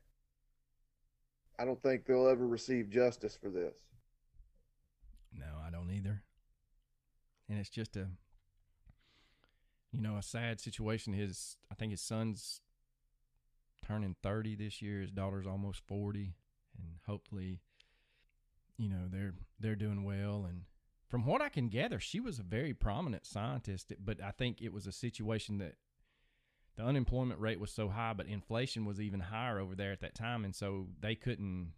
I 1.58 1.64
don't 1.64 1.82
think 1.82 2.06
they'll 2.06 2.28
ever 2.28 2.46
receive 2.46 2.90
justice 2.90 3.36
for 3.40 3.50
this. 3.50 3.76
No, 5.32 5.46
I 5.66 5.70
don't 5.70 5.90
either. 5.90 6.22
And 7.48 7.58
it's 7.58 7.70
just 7.70 7.96
a, 7.96 8.06
you 9.92 10.02
know, 10.02 10.16
a 10.16 10.22
sad 10.22 10.60
situation. 10.60 11.14
His, 11.14 11.56
I 11.70 11.74
think 11.74 11.90
his 11.90 12.02
son's 12.02 12.60
turning 13.86 14.16
30 14.22 14.54
this 14.56 14.82
year. 14.82 15.00
His 15.00 15.10
daughter's 15.10 15.46
almost 15.46 15.82
40. 15.86 16.34
And 16.78 16.98
hopefully, 17.06 17.58
you 18.76 18.88
know, 18.88 19.08
they're, 19.10 19.34
they're 19.58 19.74
doing 19.74 20.04
well. 20.04 20.44
And 20.48 20.62
from 21.08 21.24
what 21.24 21.40
I 21.40 21.48
can 21.48 21.68
gather, 21.68 21.98
she 21.98 22.20
was 22.20 22.38
a 22.38 22.42
very 22.42 22.74
prominent 22.74 23.26
scientist, 23.26 23.92
but 24.04 24.22
I 24.22 24.30
think 24.30 24.60
it 24.60 24.72
was 24.72 24.86
a 24.86 24.92
situation 24.92 25.58
that 25.58 25.74
the 26.76 26.84
unemployment 26.84 27.40
rate 27.40 27.58
was 27.58 27.72
so 27.72 27.88
high, 27.88 28.12
but 28.12 28.26
inflation 28.26 28.84
was 28.84 29.00
even 29.00 29.20
higher 29.20 29.58
over 29.58 29.74
there 29.74 29.90
at 29.90 30.00
that 30.00 30.14
time. 30.14 30.44
And 30.44 30.54
so 30.54 30.86
they 31.00 31.14
couldn't, 31.14 31.72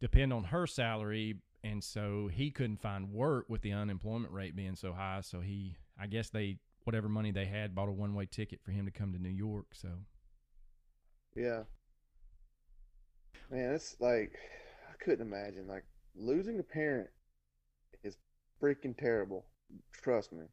depend 0.00 0.32
on 0.32 0.44
her 0.44 0.66
salary, 0.66 1.36
and 1.64 1.82
so 1.82 2.28
he 2.28 2.50
couldn't 2.50 2.80
find 2.80 3.12
work 3.12 3.46
with 3.48 3.62
the 3.62 3.72
unemployment 3.72 4.32
rate 4.32 4.54
being 4.54 4.76
so 4.76 4.92
high. 4.92 5.20
So 5.22 5.40
he, 5.40 5.76
I 6.00 6.06
guess 6.06 6.30
they 6.30 6.58
whatever 6.84 7.08
money 7.08 7.30
they 7.30 7.44
had 7.44 7.74
bought 7.74 7.88
a 7.88 7.92
one 7.92 8.14
way 8.14 8.26
ticket 8.26 8.62
for 8.62 8.70
him 8.70 8.86
to 8.86 8.90
come 8.90 9.12
to 9.12 9.18
New 9.18 9.28
York. 9.28 9.66
So 9.74 9.88
Yeah. 11.34 11.64
Man, 13.50 13.74
it's 13.74 13.96
like 14.00 14.38
I 14.88 15.04
couldn't 15.04 15.26
imagine 15.26 15.66
like 15.66 15.84
losing 16.14 16.58
a 16.58 16.62
parent 16.62 17.08
is 18.02 18.16
freaking 18.62 18.96
terrible. 18.96 19.46
Trust 19.92 20.32
me. 20.32 20.44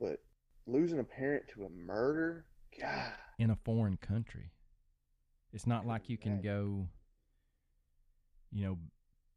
But 0.00 0.20
losing 0.66 0.98
a 0.98 1.04
parent 1.04 1.44
to 1.54 1.64
a 1.64 1.70
murder, 1.70 2.46
God. 2.80 3.12
in 3.38 3.50
a 3.50 3.56
foreign 3.64 3.96
country, 3.96 4.50
it's 5.52 5.66
not 5.66 5.86
like 5.86 6.08
you 6.08 6.18
can 6.18 6.40
go, 6.40 6.86
you 8.52 8.64
know, 8.64 8.78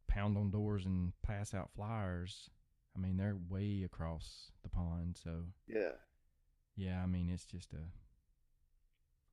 pound 0.08 0.38
on 0.38 0.52
doors 0.52 0.86
and 0.86 1.14
pass 1.24 1.54
out 1.54 1.70
flyers. 1.76 2.50
I 2.96 3.00
mean, 3.00 3.16
they're 3.18 3.38
way 3.50 3.84
across 3.86 4.52
the 4.64 4.70
pond. 4.70 5.18
So 5.24 5.46
Yeah. 5.68 5.94
yeah, 6.76 7.02
I 7.02 7.06
mean, 7.06 7.30
it's 7.30 7.46
just 7.46 7.74
a. 7.74 7.78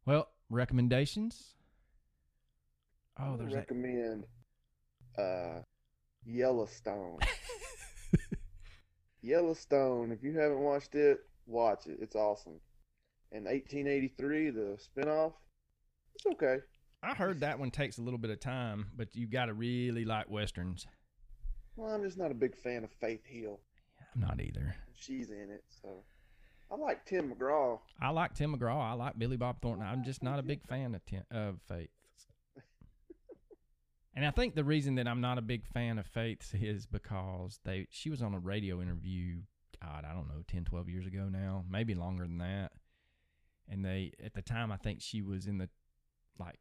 Well, 0.06 0.28
recommendations. 0.48 1.54
Oh, 3.20 3.36
there's 3.36 3.52
that. 3.52 3.58
recommend 3.58 4.24
uh 5.18 5.60
Yellowstone. 6.28 7.18
Yellowstone, 9.22 10.12
if 10.12 10.22
you 10.22 10.38
haven't 10.38 10.60
watched 10.60 10.94
it, 10.94 11.20
watch 11.46 11.86
it. 11.86 11.98
It's 12.00 12.14
awesome. 12.14 12.60
And 13.32 13.44
1883, 13.46 14.50
the 14.50 14.78
spinoff, 14.78 15.32
it's 16.14 16.26
okay. 16.26 16.58
I 17.02 17.14
heard 17.14 17.40
that 17.40 17.58
one 17.58 17.70
takes 17.70 17.98
a 17.98 18.02
little 18.02 18.18
bit 18.18 18.30
of 18.30 18.40
time, 18.40 18.88
but 18.96 19.14
you 19.14 19.26
got 19.26 19.46
to 19.46 19.54
really 19.54 20.04
like 20.04 20.28
westerns. 20.28 20.86
Well, 21.76 21.94
I'm 21.94 22.02
just 22.02 22.18
not 22.18 22.30
a 22.30 22.34
big 22.34 22.56
fan 22.56 22.84
of 22.84 22.90
Faith 23.00 23.24
Hill. 23.24 23.60
I'm 24.14 24.20
not 24.20 24.40
either. 24.40 24.74
She's 24.94 25.30
in 25.30 25.50
it, 25.50 25.64
so 25.82 26.02
I 26.70 26.76
like 26.76 27.06
Tim 27.06 27.32
McGraw. 27.32 27.78
I 28.02 28.10
like 28.10 28.34
Tim 28.34 28.54
McGraw. 28.54 28.90
I 28.90 28.92
like 28.94 29.18
Billy 29.18 29.36
Bob 29.36 29.62
Thornton. 29.62 29.86
I'm 29.86 30.04
just 30.04 30.22
not 30.22 30.38
a 30.38 30.42
big 30.42 30.66
fan 30.66 30.94
of 30.94 31.04
Tim, 31.06 31.22
of 31.30 31.60
Faith. 31.68 31.90
And 34.18 34.26
I 34.26 34.32
think 34.32 34.56
the 34.56 34.64
reason 34.64 34.96
that 34.96 35.06
I'm 35.06 35.20
not 35.20 35.38
a 35.38 35.42
big 35.42 35.64
fan 35.64 35.96
of 35.96 36.04
Faith's 36.04 36.52
is 36.52 36.86
because 36.86 37.60
they 37.64 37.86
she 37.88 38.10
was 38.10 38.20
on 38.20 38.34
a 38.34 38.38
radio 38.40 38.82
interview, 38.82 39.42
God, 39.80 40.04
I 40.04 40.12
don't 40.12 40.26
know, 40.26 40.42
10, 40.48 40.64
12 40.64 40.88
years 40.88 41.06
ago 41.06 41.28
now, 41.30 41.64
maybe 41.70 41.94
longer 41.94 42.26
than 42.26 42.38
that. 42.38 42.72
And 43.68 43.84
they 43.84 44.10
at 44.24 44.34
the 44.34 44.42
time 44.42 44.72
I 44.72 44.76
think 44.76 45.02
she 45.02 45.22
was 45.22 45.46
in 45.46 45.58
the 45.58 45.68
like 46.36 46.58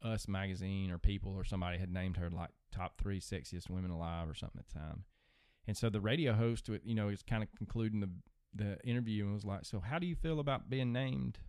Us 0.00 0.26
magazine 0.26 0.90
or 0.90 0.96
People 0.96 1.34
or 1.36 1.44
somebody 1.44 1.76
had 1.76 1.92
named 1.92 2.16
her 2.16 2.30
like 2.30 2.48
top 2.72 2.96
3 2.96 3.20
sexiest 3.20 3.68
women 3.68 3.90
alive 3.90 4.26
or 4.26 4.34
something 4.34 4.60
at 4.60 4.66
the 4.66 4.78
time. 4.78 5.04
And 5.66 5.76
so 5.76 5.90
the 5.90 6.00
radio 6.00 6.32
host, 6.32 6.70
you 6.82 6.94
know, 6.94 7.10
is 7.10 7.22
kind 7.22 7.42
of 7.42 7.50
concluding 7.58 8.00
the 8.00 8.08
the 8.54 8.78
interview 8.88 9.26
and 9.26 9.34
was 9.34 9.44
like, 9.44 9.66
"So 9.66 9.80
how 9.80 9.98
do 9.98 10.06
you 10.06 10.14
feel 10.14 10.40
about 10.40 10.70
being 10.70 10.94
named, 10.94 11.40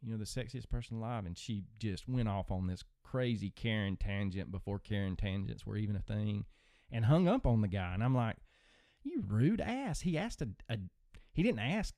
you 0.00 0.12
know, 0.12 0.16
the 0.16 0.24
sexiest 0.26 0.70
person 0.70 0.98
alive?" 0.98 1.26
And 1.26 1.36
she 1.36 1.64
just 1.80 2.06
went 2.06 2.28
off 2.28 2.52
on 2.52 2.68
this 2.68 2.84
crazy 3.12 3.50
Karen 3.50 3.98
tangent 3.98 4.50
before 4.50 4.78
Karen 4.78 5.16
tangents 5.16 5.66
were 5.66 5.76
even 5.76 5.96
a 5.96 6.00
thing, 6.00 6.46
and 6.90 7.04
hung 7.04 7.28
up 7.28 7.46
on 7.46 7.60
the 7.60 7.68
guy. 7.68 7.92
And 7.92 8.02
I'm 8.02 8.14
like, 8.14 8.38
"You 9.02 9.22
rude 9.26 9.60
ass!" 9.60 10.00
He 10.00 10.16
asked 10.16 10.40
a, 10.40 10.48
a 10.70 10.78
he 11.34 11.42
didn't 11.42 11.58
ask 11.58 11.94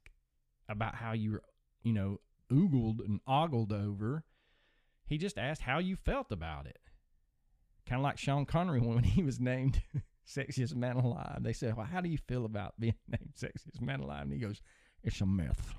about 0.68 0.96
how 0.96 1.12
you 1.12 1.32
were, 1.32 1.42
you 1.84 1.92
know, 1.92 2.18
oogled 2.50 2.98
and 2.98 3.20
ogled 3.28 3.72
over. 3.72 4.24
He 5.06 5.16
just 5.16 5.38
asked 5.38 5.62
how 5.62 5.78
you 5.78 5.94
felt 5.94 6.32
about 6.32 6.66
it. 6.66 6.80
Kind 7.86 8.00
of 8.00 8.04
like 8.04 8.18
Sean 8.18 8.44
Connery 8.44 8.80
when 8.82 9.04
he 9.04 9.22
was 9.22 9.38
named 9.38 9.82
sexiest 10.26 10.74
man 10.74 10.96
alive. 10.96 11.44
They 11.44 11.52
said, 11.52 11.76
"Well, 11.76 11.86
how 11.86 12.00
do 12.00 12.08
you 12.08 12.18
feel 12.18 12.44
about 12.44 12.74
being 12.80 12.96
named 13.08 13.34
sexiest 13.40 13.80
man 13.80 14.00
alive?" 14.00 14.22
And 14.22 14.32
he 14.32 14.40
goes, 14.40 14.60
"It's 15.04 15.20
a 15.20 15.26
myth." 15.26 15.74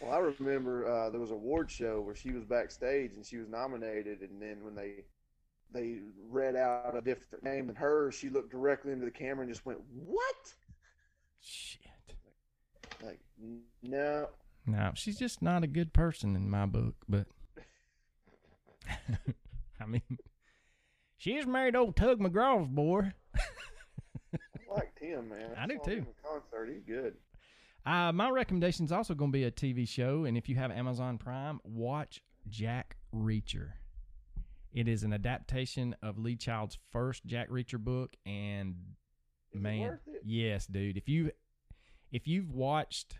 Well, 0.00 0.12
I 0.12 0.18
remember 0.18 0.86
uh, 0.88 1.10
there 1.10 1.20
was 1.20 1.30
a 1.30 1.34
award 1.34 1.70
show 1.70 2.00
where 2.00 2.14
she 2.14 2.30
was 2.32 2.44
backstage 2.44 3.12
and 3.14 3.26
she 3.26 3.36
was 3.38 3.48
nominated, 3.48 4.20
and 4.20 4.40
then 4.40 4.62
when 4.62 4.74
they 4.74 5.04
they 5.72 5.98
read 6.30 6.56
out 6.56 6.96
a 6.96 7.00
different 7.00 7.44
name 7.44 7.66
than 7.66 7.76
hers, 7.76 8.14
she 8.14 8.28
looked 8.30 8.50
directly 8.50 8.92
into 8.92 9.04
the 9.04 9.10
camera 9.10 9.44
and 9.44 9.52
just 9.52 9.66
went, 9.66 9.80
"What?" 9.92 10.54
Shit. 11.40 11.82
Like, 13.02 13.20
"N- 13.42 13.62
no, 13.82 14.28
No, 14.66 14.92
she's 14.94 15.18
just 15.18 15.42
not 15.42 15.62
a 15.64 15.68
good 15.68 15.92
person 15.92 16.34
in 16.36 16.48
my 16.48 16.66
book. 16.66 16.94
But 17.08 17.26
I 19.80 19.86
mean, 19.86 20.02
she 21.16 21.36
is 21.36 21.46
married 21.46 21.72
to 21.74 21.80
old 21.80 21.96
Tug 21.96 22.20
McGraw's 22.20 22.68
boy. 22.68 23.12
I 23.36 24.74
liked 24.74 24.98
him, 24.98 25.28
man. 25.30 25.50
I 25.58 25.66
do 25.66 25.76
saw 25.78 25.84
too. 25.84 26.06
concert, 26.24 26.70
he's 26.72 26.82
good. 26.84 27.14
Uh, 27.88 28.12
my 28.12 28.28
recommendation 28.28 28.84
is 28.84 28.92
also 28.92 29.14
going 29.14 29.32
to 29.32 29.38
be 29.38 29.44
a 29.44 29.50
TV 29.50 29.88
show, 29.88 30.24
and 30.26 30.36
if 30.36 30.46
you 30.46 30.56
have 30.56 30.70
Amazon 30.70 31.16
Prime, 31.16 31.58
watch 31.64 32.20
Jack 32.46 32.98
Reacher. 33.14 33.70
It 34.74 34.88
is 34.88 35.04
an 35.04 35.14
adaptation 35.14 35.96
of 36.02 36.18
Lee 36.18 36.36
Child's 36.36 36.76
first 36.92 37.24
Jack 37.24 37.48
Reacher 37.48 37.78
book, 37.78 38.14
and 38.26 38.74
Is 39.52 39.62
man, 39.62 39.80
worth 39.80 40.06
it? 40.06 40.20
yes, 40.22 40.66
dude. 40.66 40.98
If 40.98 41.08
you 41.08 41.30
if 42.12 42.26
you've 42.28 42.52
watched 42.52 43.16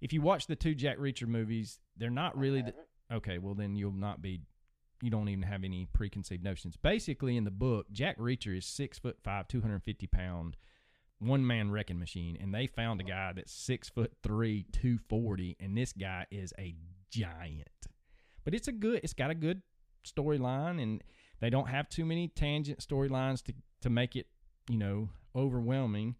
if 0.00 0.12
you 0.12 0.20
watch 0.20 0.48
the 0.48 0.56
two 0.56 0.74
Jack 0.74 0.98
Reacher 0.98 1.28
movies, 1.28 1.78
they're 1.96 2.10
not 2.10 2.36
really 2.36 2.62
the, 2.62 2.74
okay. 3.12 3.38
Well, 3.38 3.54
then 3.54 3.76
you'll 3.76 3.92
not 3.92 4.20
be. 4.20 4.40
You 5.02 5.10
don't 5.10 5.28
even 5.28 5.42
have 5.44 5.62
any 5.62 5.86
preconceived 5.92 6.42
notions. 6.42 6.76
Basically, 6.76 7.36
in 7.36 7.44
the 7.44 7.50
book, 7.52 7.86
Jack 7.92 8.18
Reacher 8.18 8.56
is 8.58 8.66
six 8.66 8.98
foot 8.98 9.18
five, 9.22 9.46
two 9.46 9.60
hundred 9.60 9.84
fifty 9.84 10.08
pound, 10.08 10.56
one 11.18 11.46
man 11.46 11.70
wrecking 11.70 11.98
machine, 11.98 12.36
and 12.40 12.54
they 12.54 12.66
found 12.66 13.00
a 13.00 13.04
guy 13.04 13.32
that's 13.34 13.52
six 13.52 13.88
foot 13.88 14.12
three, 14.22 14.66
two 14.72 14.98
forty, 15.08 15.56
and 15.60 15.76
this 15.76 15.92
guy 15.92 16.26
is 16.30 16.52
a 16.58 16.74
giant. 17.10 17.68
But 18.44 18.54
it's 18.54 18.68
a 18.68 18.72
good. 18.72 19.00
It's 19.02 19.14
got 19.14 19.30
a 19.30 19.34
good 19.34 19.62
storyline, 20.06 20.82
and 20.82 21.02
they 21.40 21.50
don't 21.50 21.68
have 21.68 21.88
too 21.88 22.04
many 22.04 22.28
tangent 22.28 22.80
storylines 22.80 23.42
to 23.44 23.54
to 23.82 23.90
make 23.90 24.16
it, 24.16 24.26
you 24.68 24.76
know, 24.76 25.08
overwhelming. 25.34 26.16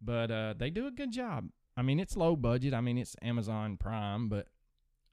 But 0.00 0.30
uh, 0.30 0.54
they 0.56 0.70
do 0.70 0.86
a 0.86 0.90
good 0.90 1.12
job. 1.12 1.48
I 1.76 1.82
mean, 1.82 1.98
it's 1.98 2.16
low 2.16 2.36
budget. 2.36 2.74
I 2.74 2.80
mean, 2.80 2.98
it's 2.98 3.16
Amazon 3.22 3.76
Prime, 3.76 4.28
but 4.28 4.48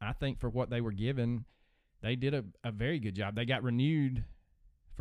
I 0.01 0.13
think 0.13 0.39
for 0.39 0.49
what 0.49 0.69
they 0.69 0.81
were 0.81 0.91
given, 0.91 1.45
they 2.01 2.15
did 2.15 2.33
a, 2.33 2.43
a 2.63 2.71
very 2.71 2.99
good 2.99 3.15
job. 3.15 3.35
They 3.35 3.45
got 3.45 3.63
renewed 3.63 4.25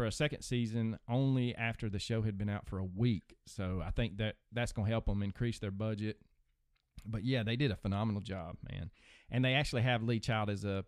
for 0.01 0.07
a 0.07 0.13
second 0.13 0.41
season 0.41 0.99
only 1.11 1.55
after 1.55 1.91
the 1.91 1.99
show 1.99 2.23
had 2.23 2.39
been 2.39 2.49
out 2.49 2.67
for 2.67 2.79
a 2.79 2.85
week. 2.87 3.37
So 3.45 3.83
I 3.87 3.91
think 3.91 4.17
that 4.17 4.37
that's 4.51 4.73
going 4.73 4.87
to 4.87 4.91
help 4.91 5.05
them 5.05 5.23
increase 5.23 5.59
their 5.59 5.71
budget. 5.71 6.17
But 7.05 7.23
yeah, 7.23 7.43
they 7.43 7.55
did 7.55 7.71
a 7.71 7.77
phenomenal 7.77 8.23
job, 8.23 8.57
man. 8.73 8.91
And 9.31 9.45
they 9.45 9.53
actually 9.53 9.83
have 9.83 10.03
Lee 10.03 10.19
Child 10.19 10.49
as 10.49 10.65
a 10.65 10.87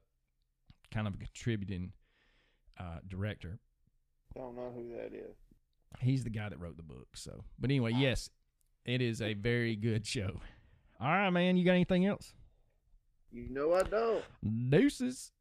kind 0.91 1.07
of 1.07 1.13
a 1.13 1.19
contributing 1.19 1.93
uh, 2.81 3.01
director. 3.07 3.59
I 4.35 4.41
don't 4.41 4.57
know 4.57 4.73
who 4.75 4.97
that 4.97 5.15
is. 5.15 5.37
He's 6.01 6.25
the 6.25 6.31
guy 6.31 6.49
that 6.49 6.59
wrote 6.59 6.79
the 6.79 6.83
book. 6.83 7.09
So, 7.15 7.45
but 7.59 7.69
anyway, 7.69 7.93
yes, 7.95 8.31
it 8.87 9.03
is 9.03 9.21
a 9.21 9.35
very 9.35 9.77
good 9.77 10.07
show. 10.07 10.41
All 10.99 11.09
right, 11.09 11.29
man. 11.29 11.59
You 11.59 11.67
got 11.67 11.73
anything 11.73 12.07
else? 12.07 12.33
You 13.31 13.51
know 13.51 13.75
I 13.75 13.83
don't. 13.83 14.25
Deuces. 14.71 15.33